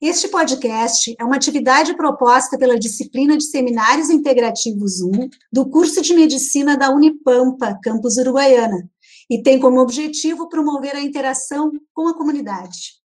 Este 0.00 0.28
podcast 0.28 1.16
é 1.18 1.24
uma 1.24 1.36
atividade 1.36 1.96
proposta 1.96 2.58
pela 2.58 2.78
disciplina 2.78 3.34
de 3.34 3.44
Seminários 3.44 4.10
Integrativos 4.10 5.00
1 5.00 5.30
do 5.50 5.70
curso 5.70 6.02
de 6.02 6.14
Medicina 6.14 6.76
da 6.76 6.90
Unipampa, 6.90 7.78
campus 7.82 8.18
Uruguaiana, 8.18 8.86
e 9.30 9.42
tem 9.42 9.58
como 9.58 9.80
objetivo 9.80 10.50
promover 10.50 10.94
a 10.94 11.00
interação 11.00 11.72
com 11.94 12.08
a 12.08 12.14
comunidade. 12.14 13.00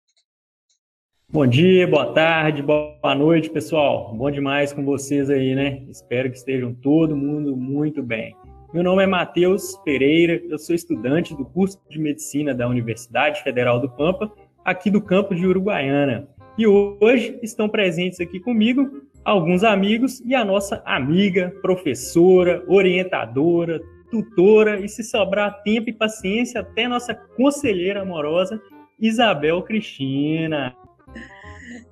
Bom 1.29 1.45
dia, 1.45 1.89
boa 1.89 2.15
tarde, 2.15 2.63
boa 2.63 3.15
noite, 3.17 3.51
pessoal. 3.51 4.15
Bom 4.17 4.31
demais 4.31 4.73
com 4.73 4.85
vocês 4.85 5.29
aí, 5.29 5.57
né? 5.57 5.85
Espero 5.89 6.31
que 6.31 6.39
estejam 6.39 6.73
todo 6.73 7.17
mundo 7.17 7.57
muito 7.57 8.01
bem. 8.01 8.37
Meu 8.73 8.85
nome 8.85 9.03
é 9.03 9.07
Matheus 9.09 9.77
Pereira, 9.85 10.41
eu 10.49 10.57
sou 10.57 10.73
estudante 10.73 11.35
do 11.35 11.45
curso 11.45 11.81
de 11.91 11.99
Medicina 11.99 12.55
da 12.55 12.69
Universidade 12.69 13.43
Federal 13.43 13.81
do 13.81 13.91
Pampa, 13.91 14.33
aqui 14.65 14.89
do 14.89 15.03
campus 15.03 15.37
de 15.37 15.47
Uruguaiana. 15.49 16.29
E 16.59 16.67
hoje 16.67 17.39
estão 17.43 17.69
presentes 17.69 18.19
aqui 18.19 18.41
comigo 18.41 19.03
alguns 19.23 19.63
amigos 19.63 20.21
e 20.25 20.35
a 20.35 20.45
nossa 20.45 20.83
amiga, 20.87 21.53
professora, 21.61 22.65
orientadora, 22.67 23.81
tutora 24.11 24.81
e, 24.81 24.89
se 24.89 25.03
sobrar 25.03 25.63
tempo 25.63 25.91
e 25.91 25.93
paciência, 25.93 26.61
até 26.61 26.89
nossa 26.89 27.15
conselheira 27.15 28.03
amorosa, 28.03 28.61
Isabel 28.99 29.61
Cristina. 29.63 30.75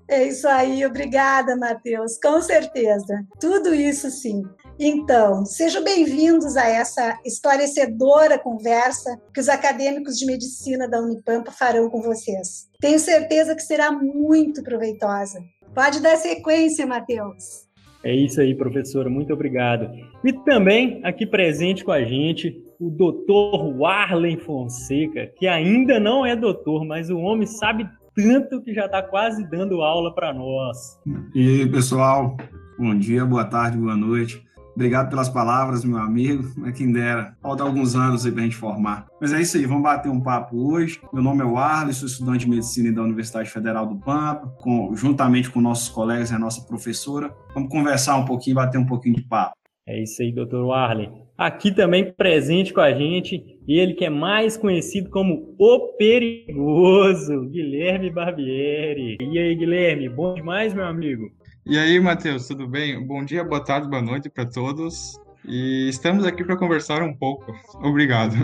É 0.07 0.29
isso 0.29 0.47
aí, 0.47 0.85
obrigada, 0.85 1.57
Matheus, 1.57 2.19
com 2.23 2.41
certeza. 2.43 3.25
Tudo 3.41 3.75
isso 3.75 4.11
sim. 4.11 4.43
Então, 4.79 5.47
sejam 5.47 5.83
bem-vindos 5.83 6.57
a 6.57 6.69
essa 6.69 7.19
esclarecedora 7.25 8.39
conversa 8.39 9.19
que 9.33 9.41
os 9.41 9.49
acadêmicos 9.49 10.19
de 10.19 10.27
medicina 10.27 10.87
da 10.87 11.01
Unipampa 11.01 11.51
farão 11.53 11.89
com 11.89 12.03
vocês. 12.03 12.69
Tenho 12.81 12.99
certeza 12.99 13.55
que 13.55 13.63
será 13.63 13.91
muito 13.93 14.63
proveitosa. 14.63 15.41
Pode 15.75 16.01
dar 16.03 16.17
sequência, 16.17 16.87
Matheus. 16.87 17.65
É 18.03 18.15
isso 18.15 18.39
aí, 18.43 18.55
professora, 18.55 19.09
muito 19.09 19.33
obrigado. 19.33 19.91
E 20.23 20.33
também 20.45 21.01
aqui 21.03 21.25
presente 21.25 21.83
com 21.83 21.93
a 21.93 22.05
gente 22.05 22.63
o 22.79 22.91
doutor 22.91 23.75
Warlen 23.79 24.37
Fonseca, 24.37 25.33
que 25.39 25.49
ainda 25.49 25.99
não 25.99 26.27
é 26.27 26.37
doutor, 26.37 26.85
mas 26.85 27.09
o 27.09 27.19
homem 27.19 27.47
sabe 27.47 27.89
tanto 28.15 28.63
que 28.63 28.73
já 28.73 28.87
está 28.87 29.03
quase 29.03 29.49
dando 29.49 29.83
aula 29.83 30.15
para 30.15 30.33
nós. 30.33 31.01
E 31.35 31.61
aí, 31.61 31.69
pessoal, 31.71 32.37
bom 32.79 32.97
dia, 32.97 33.25
boa 33.25 33.45
tarde, 33.45 33.77
boa 33.77 33.97
noite. 33.97 34.45
Obrigado 34.75 35.09
pelas 35.09 35.29
palavras, 35.29 35.85
meu 35.85 35.99
amigo. 35.99 36.45
É 36.67 36.73
quem 36.73 36.93
dera. 36.93 37.37
Falta 37.41 37.63
alguns 37.63 37.95
anos 37.95 38.27
aí 38.27 38.33
para 38.33 38.41
a 38.41 38.45
gente 38.45 38.57
formar. 38.57 39.07
Mas 39.21 39.33
é 39.33 39.41
isso 39.41 39.57
aí, 39.57 39.65
vamos 39.67 39.85
bater 39.85 40.11
um 40.11 40.21
papo 40.21 40.57
hoje. 40.57 41.01
Meu 41.13 41.23
nome 41.23 41.43
é 41.43 41.45
Warley, 41.45 41.95
sou 41.95 42.09
estudante 42.09 42.45
de 42.45 42.51
medicina 42.51 42.93
da 42.93 43.03
Universidade 43.03 43.49
Federal 43.51 43.87
do 43.87 43.97
Pampa, 43.97 44.49
com, 44.61 44.95
juntamente 44.97 45.49
com 45.49 45.61
nossos 45.61 45.89
colegas 45.89 46.31
e 46.31 46.35
a 46.35 46.39
nossa 46.39 46.67
professora. 46.67 47.33
Vamos 47.55 47.71
conversar 47.71 48.17
um 48.17 48.25
pouquinho, 48.25 48.57
bater 48.57 48.79
um 48.79 48.87
pouquinho 48.87 49.15
de 49.15 49.23
papo. 49.23 49.55
É 49.87 50.03
isso 50.03 50.23
aí, 50.23 50.33
doutor 50.33 50.65
Warley. 50.65 51.24
Aqui 51.37 51.75
também 51.75 52.13
presente 52.13 52.73
com 52.73 52.81
a 52.81 52.93
gente, 52.93 53.59
ele 53.67 53.95
que 53.95 54.05
é 54.05 54.11
mais 54.11 54.57
conhecido 54.57 55.11
como 55.11 55.53
o 55.59 55.97
Perigoso, 55.99 57.49
Guilherme 57.51 58.09
Barbieri. 58.09 59.17
E 59.21 59.37
aí, 59.37 59.53
Guilherme, 59.57 60.09
bom 60.09 60.35
demais, 60.35 60.73
meu 60.73 60.85
amigo? 60.85 61.25
E 61.67 61.77
aí, 61.77 61.99
Matheus, 61.99 62.47
tudo 62.47 62.69
bem? 62.69 63.05
Bom 63.05 63.25
dia, 63.25 63.43
boa 63.43 63.65
tarde, 63.65 63.91
boa 63.91 64.01
noite 64.01 64.31
para 64.31 64.47
todos. 64.47 65.19
E 65.45 65.89
estamos 65.89 66.25
aqui 66.25 66.45
para 66.45 66.57
conversar 66.57 67.03
um 67.03 67.13
pouco. 67.13 67.53
Obrigado. 67.83 68.35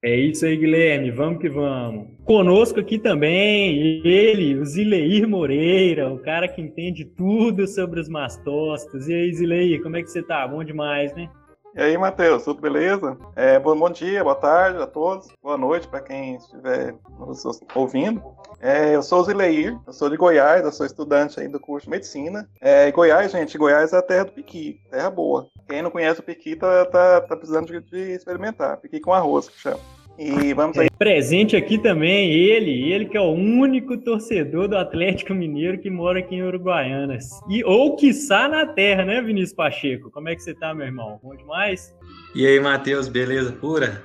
É 0.00 0.14
isso 0.14 0.46
aí, 0.46 0.56
Guilherme. 0.56 1.10
Vamos 1.10 1.40
que 1.40 1.48
vamos. 1.48 2.06
Conosco 2.24 2.78
aqui 2.78 2.96
também, 2.96 4.00
ele, 4.06 4.54
o 4.56 4.64
Zileir 4.64 5.28
Moreira, 5.28 6.12
o 6.12 6.20
cara 6.20 6.46
que 6.46 6.62
entende 6.62 7.04
tudo 7.04 7.66
sobre 7.66 7.98
os 7.98 8.08
mastócitos. 8.08 9.08
E 9.08 9.14
aí, 9.14 9.34
Zileir, 9.34 9.82
como 9.82 9.96
é 9.96 10.02
que 10.02 10.08
você 10.08 10.22
tá? 10.22 10.46
Bom 10.46 10.62
demais, 10.62 11.12
né? 11.16 11.28
E 11.76 11.82
aí, 11.82 11.98
Matheus, 11.98 12.42
tudo 12.42 12.58
beleza? 12.58 13.18
É, 13.36 13.58
bom, 13.58 13.78
bom, 13.78 13.90
dia, 13.90 14.24
boa 14.24 14.34
tarde 14.34 14.82
a 14.82 14.86
todos, 14.86 15.28
boa 15.42 15.58
noite 15.58 15.86
para 15.86 16.00
quem 16.00 16.36
estiver 16.36 16.94
nos 17.18 17.44
ouvindo. 17.74 18.22
É, 18.58 18.94
eu 18.94 19.02
sou 19.02 19.20
o 19.20 19.24
Zileir, 19.24 19.78
eu 19.86 19.92
sou 19.92 20.08
de 20.08 20.16
Goiás, 20.16 20.64
eu 20.64 20.72
sou 20.72 20.86
estudante 20.86 21.38
aí 21.38 21.48
do 21.48 21.60
curso 21.60 21.84
de 21.84 21.90
Medicina. 21.90 22.48
É, 22.62 22.90
Goiás, 22.90 23.30
gente, 23.30 23.58
Goiás 23.58 23.92
é 23.92 23.98
a 23.98 24.02
terra 24.02 24.24
do 24.24 24.32
piqui, 24.32 24.80
terra 24.90 25.10
boa. 25.10 25.50
Quem 25.68 25.82
não 25.82 25.90
conhece 25.90 26.20
o 26.20 26.22
piqui 26.22 26.56
tá, 26.56 26.86
tá, 26.86 27.20
tá 27.20 27.36
precisando 27.36 27.66
de, 27.66 27.78
de 27.82 28.12
experimentar, 28.12 28.78
piqui 28.78 28.98
com 28.98 29.12
arroz, 29.12 29.46
que 29.50 29.58
chama. 29.58 29.80
E 30.18 30.54
vamos 30.54 30.78
aí. 30.78 30.86
É, 30.86 30.96
presente 30.96 31.56
aqui 31.56 31.78
também 31.78 32.32
ele, 32.32 32.90
ele 32.92 33.04
que 33.04 33.16
é 33.16 33.20
o 33.20 33.32
único 33.32 33.96
torcedor 33.98 34.66
do 34.68 34.76
Atlético 34.76 35.34
Mineiro 35.34 35.78
que 35.78 35.90
mora 35.90 36.20
aqui 36.20 36.36
em 36.36 36.42
Uruguaianas. 36.42 37.28
E, 37.50 37.62
ou 37.64 37.96
quiçá 37.96 38.48
na 38.48 38.66
terra, 38.66 39.04
né, 39.04 39.20
Vinícius 39.20 39.52
Pacheco? 39.52 40.10
Como 40.10 40.28
é 40.28 40.34
que 40.34 40.42
você 40.42 40.54
tá, 40.54 40.74
meu 40.74 40.86
irmão? 40.86 41.20
Bom 41.22 41.36
demais? 41.36 41.94
E 42.34 42.46
aí, 42.46 42.58
Matheus, 42.58 43.08
beleza 43.08 43.52
pura? 43.52 44.02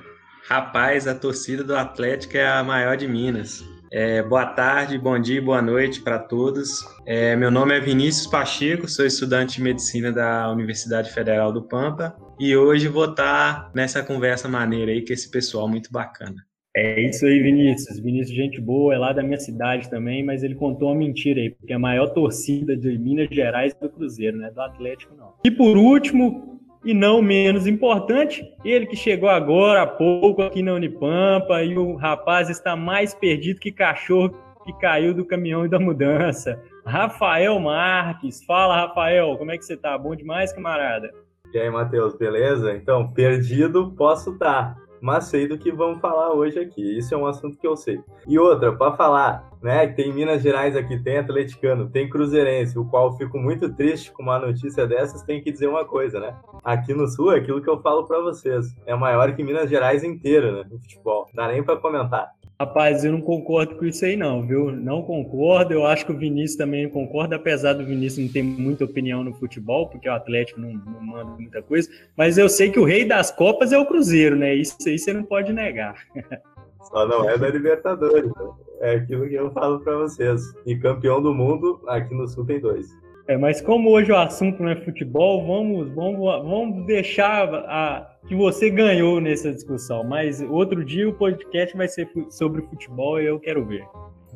Rapaz, 0.48 1.08
a 1.08 1.14
torcida 1.14 1.64
do 1.64 1.74
Atlético 1.74 2.36
é 2.36 2.46
a 2.46 2.62
maior 2.62 2.96
de 2.96 3.08
Minas. 3.08 3.64
É, 3.90 4.22
boa 4.22 4.46
tarde, 4.46 4.98
bom 4.98 5.18
dia, 5.18 5.40
boa 5.40 5.60
noite 5.60 6.00
para 6.00 6.18
todos. 6.18 6.82
É, 7.06 7.36
meu 7.36 7.50
nome 7.50 7.76
é 7.76 7.80
Vinícius 7.80 8.26
Pacheco, 8.26 8.88
sou 8.88 9.04
estudante 9.04 9.56
de 9.56 9.62
medicina 9.62 10.10
da 10.10 10.50
Universidade 10.50 11.12
Federal 11.12 11.52
do 11.52 11.62
Pampa 11.62 12.16
e 12.42 12.56
hoje 12.56 12.88
vou 12.88 13.04
estar 13.04 13.66
tá 13.66 13.70
nessa 13.72 14.02
conversa 14.02 14.48
maneira 14.48 14.90
aí 14.90 15.06
com 15.06 15.12
esse 15.12 15.30
pessoal 15.30 15.68
muito 15.68 15.92
bacana. 15.92 16.44
É 16.74 17.00
isso 17.00 17.24
aí, 17.24 17.40
Vinícius. 17.40 18.00
Vinícius, 18.00 18.36
gente 18.36 18.60
boa, 18.60 18.92
é 18.92 18.98
lá 18.98 19.12
da 19.12 19.22
minha 19.22 19.38
cidade 19.38 19.88
também, 19.88 20.24
mas 20.24 20.42
ele 20.42 20.56
contou 20.56 20.88
uma 20.88 20.98
mentira 20.98 21.40
aí, 21.40 21.50
porque 21.50 21.72
a 21.72 21.78
maior 21.78 22.08
torcida 22.08 22.76
de 22.76 22.98
Minas 22.98 23.28
Gerais 23.30 23.72
é 23.72 23.84
do 23.84 23.88
Cruzeiro, 23.88 24.38
né? 24.38 24.50
Do 24.50 24.60
Atlético, 24.60 25.14
não. 25.14 25.34
E 25.44 25.52
por 25.52 25.76
último, 25.76 26.60
e 26.84 26.92
não 26.92 27.22
menos 27.22 27.68
importante, 27.68 28.44
ele 28.64 28.86
que 28.86 28.96
chegou 28.96 29.28
agora 29.28 29.82
há 29.82 29.86
pouco 29.86 30.42
aqui 30.42 30.64
na 30.64 30.74
Unipampa 30.74 31.62
e 31.62 31.78
o 31.78 31.94
rapaz 31.94 32.50
está 32.50 32.74
mais 32.74 33.14
perdido 33.14 33.60
que 33.60 33.70
cachorro 33.70 34.36
que 34.64 34.72
caiu 34.80 35.14
do 35.14 35.24
caminhão 35.24 35.64
e 35.64 35.68
da 35.68 35.78
mudança. 35.78 36.60
Rafael 36.84 37.60
Marques. 37.60 38.42
Fala, 38.44 38.80
Rafael, 38.80 39.36
como 39.36 39.52
é 39.52 39.58
que 39.58 39.64
você 39.64 39.76
tá? 39.76 39.96
Bom 39.96 40.16
demais, 40.16 40.52
camarada? 40.52 41.12
E 41.52 41.58
aí, 41.58 41.70
Matheus, 41.70 42.16
beleza? 42.16 42.72
Então, 42.74 43.12
perdido 43.12 43.92
posso 43.96 44.32
estar. 44.32 44.74
Tá 44.74 44.82
mas 45.02 45.24
sei 45.24 45.48
do 45.48 45.58
que 45.58 45.72
vamos 45.72 46.00
falar 46.00 46.32
hoje 46.32 46.60
aqui. 46.60 46.96
Isso 46.96 47.12
é 47.12 47.18
um 47.18 47.26
assunto 47.26 47.58
que 47.58 47.66
eu 47.66 47.76
sei. 47.76 48.00
E 48.28 48.38
outra, 48.38 48.72
para 48.72 48.96
falar, 48.96 49.50
né, 49.60 49.88
tem 49.88 50.12
Minas 50.12 50.40
Gerais 50.40 50.76
aqui, 50.76 50.96
tem 50.96 51.18
atleticano, 51.18 51.90
tem 51.90 52.08
cruzeirense, 52.08 52.78
o 52.78 52.84
qual 52.84 53.16
fico 53.18 53.36
muito 53.36 53.74
triste 53.74 54.12
com 54.12 54.22
uma 54.22 54.38
notícia 54.38 54.86
dessas, 54.86 55.22
tem 55.22 55.42
que 55.42 55.50
dizer 55.50 55.66
uma 55.66 55.84
coisa, 55.84 56.20
né? 56.20 56.36
Aqui 56.62 56.94
no 56.94 57.08
Sul, 57.08 57.32
é 57.32 57.38
aquilo 57.38 57.60
que 57.60 57.68
eu 57.68 57.82
falo 57.82 58.06
para 58.06 58.20
vocês, 58.20 58.76
é 58.86 58.94
maior 58.94 59.34
que 59.34 59.42
Minas 59.42 59.68
Gerais 59.68 60.04
inteira, 60.04 60.52
né, 60.52 60.68
no 60.70 60.78
futebol. 60.78 61.26
Dá 61.34 61.48
nem 61.48 61.64
para 61.64 61.76
comentar. 61.76 62.30
Rapaz, 62.62 63.04
eu 63.04 63.10
não 63.10 63.20
concordo 63.20 63.74
com 63.74 63.84
isso 63.84 64.04
aí 64.04 64.16
não, 64.16 64.46
viu? 64.46 64.70
Não 64.70 65.02
concordo. 65.02 65.74
Eu 65.74 65.84
acho 65.84 66.06
que 66.06 66.12
o 66.12 66.16
Vinícius 66.16 66.56
também 66.56 66.88
concorda, 66.88 67.34
apesar 67.34 67.72
do 67.72 67.84
Vinícius 67.84 68.24
não 68.24 68.32
ter 68.32 68.44
muita 68.44 68.84
opinião 68.84 69.24
no 69.24 69.34
futebol, 69.34 69.88
porque 69.88 70.08
o 70.08 70.12
Atlético 70.12 70.60
não, 70.60 70.72
não 70.72 71.02
manda 71.02 71.32
muita 71.32 71.60
coisa. 71.60 71.90
Mas 72.16 72.38
eu 72.38 72.48
sei 72.48 72.70
que 72.70 72.78
o 72.78 72.84
rei 72.84 73.04
das 73.04 73.32
Copas 73.32 73.72
é 73.72 73.78
o 73.78 73.84
Cruzeiro, 73.84 74.36
né? 74.36 74.54
Isso 74.54 74.76
aí 74.86 74.96
você 74.96 75.12
não 75.12 75.24
pode 75.24 75.52
negar. 75.52 75.96
Só 76.88 77.04
não 77.04 77.28
é 77.28 77.36
da 77.36 77.48
Libertadores. 77.48 78.26
Né? 78.26 78.50
É 78.80 78.94
aquilo 78.94 79.28
que 79.28 79.34
eu 79.34 79.50
falo 79.50 79.80
para 79.80 79.96
vocês. 79.96 80.40
E 80.64 80.76
campeão 80.76 81.20
do 81.20 81.34
mundo, 81.34 81.80
aqui 81.88 82.14
no 82.14 82.28
Sul 82.28 82.46
tem 82.46 82.60
dois. 82.60 82.86
É, 83.28 83.36
mas 83.36 83.60
como 83.60 83.90
hoje 83.90 84.10
o 84.10 84.16
assunto 84.16 84.62
não 84.62 84.70
é 84.70 84.76
futebol, 84.76 85.46
vamos, 85.46 85.94
vamos, 85.94 86.18
vamos 86.18 86.86
deixar 86.86 87.48
a, 87.54 88.16
que 88.26 88.34
você 88.34 88.68
ganhou 88.68 89.20
nessa 89.20 89.52
discussão. 89.52 90.02
Mas 90.04 90.40
outro 90.40 90.84
dia 90.84 91.08
o 91.08 91.14
podcast 91.14 91.76
vai 91.76 91.88
ser 91.88 92.08
sobre 92.30 92.62
futebol 92.62 93.20
e 93.20 93.26
eu 93.26 93.38
quero 93.38 93.64
ver. 93.64 93.84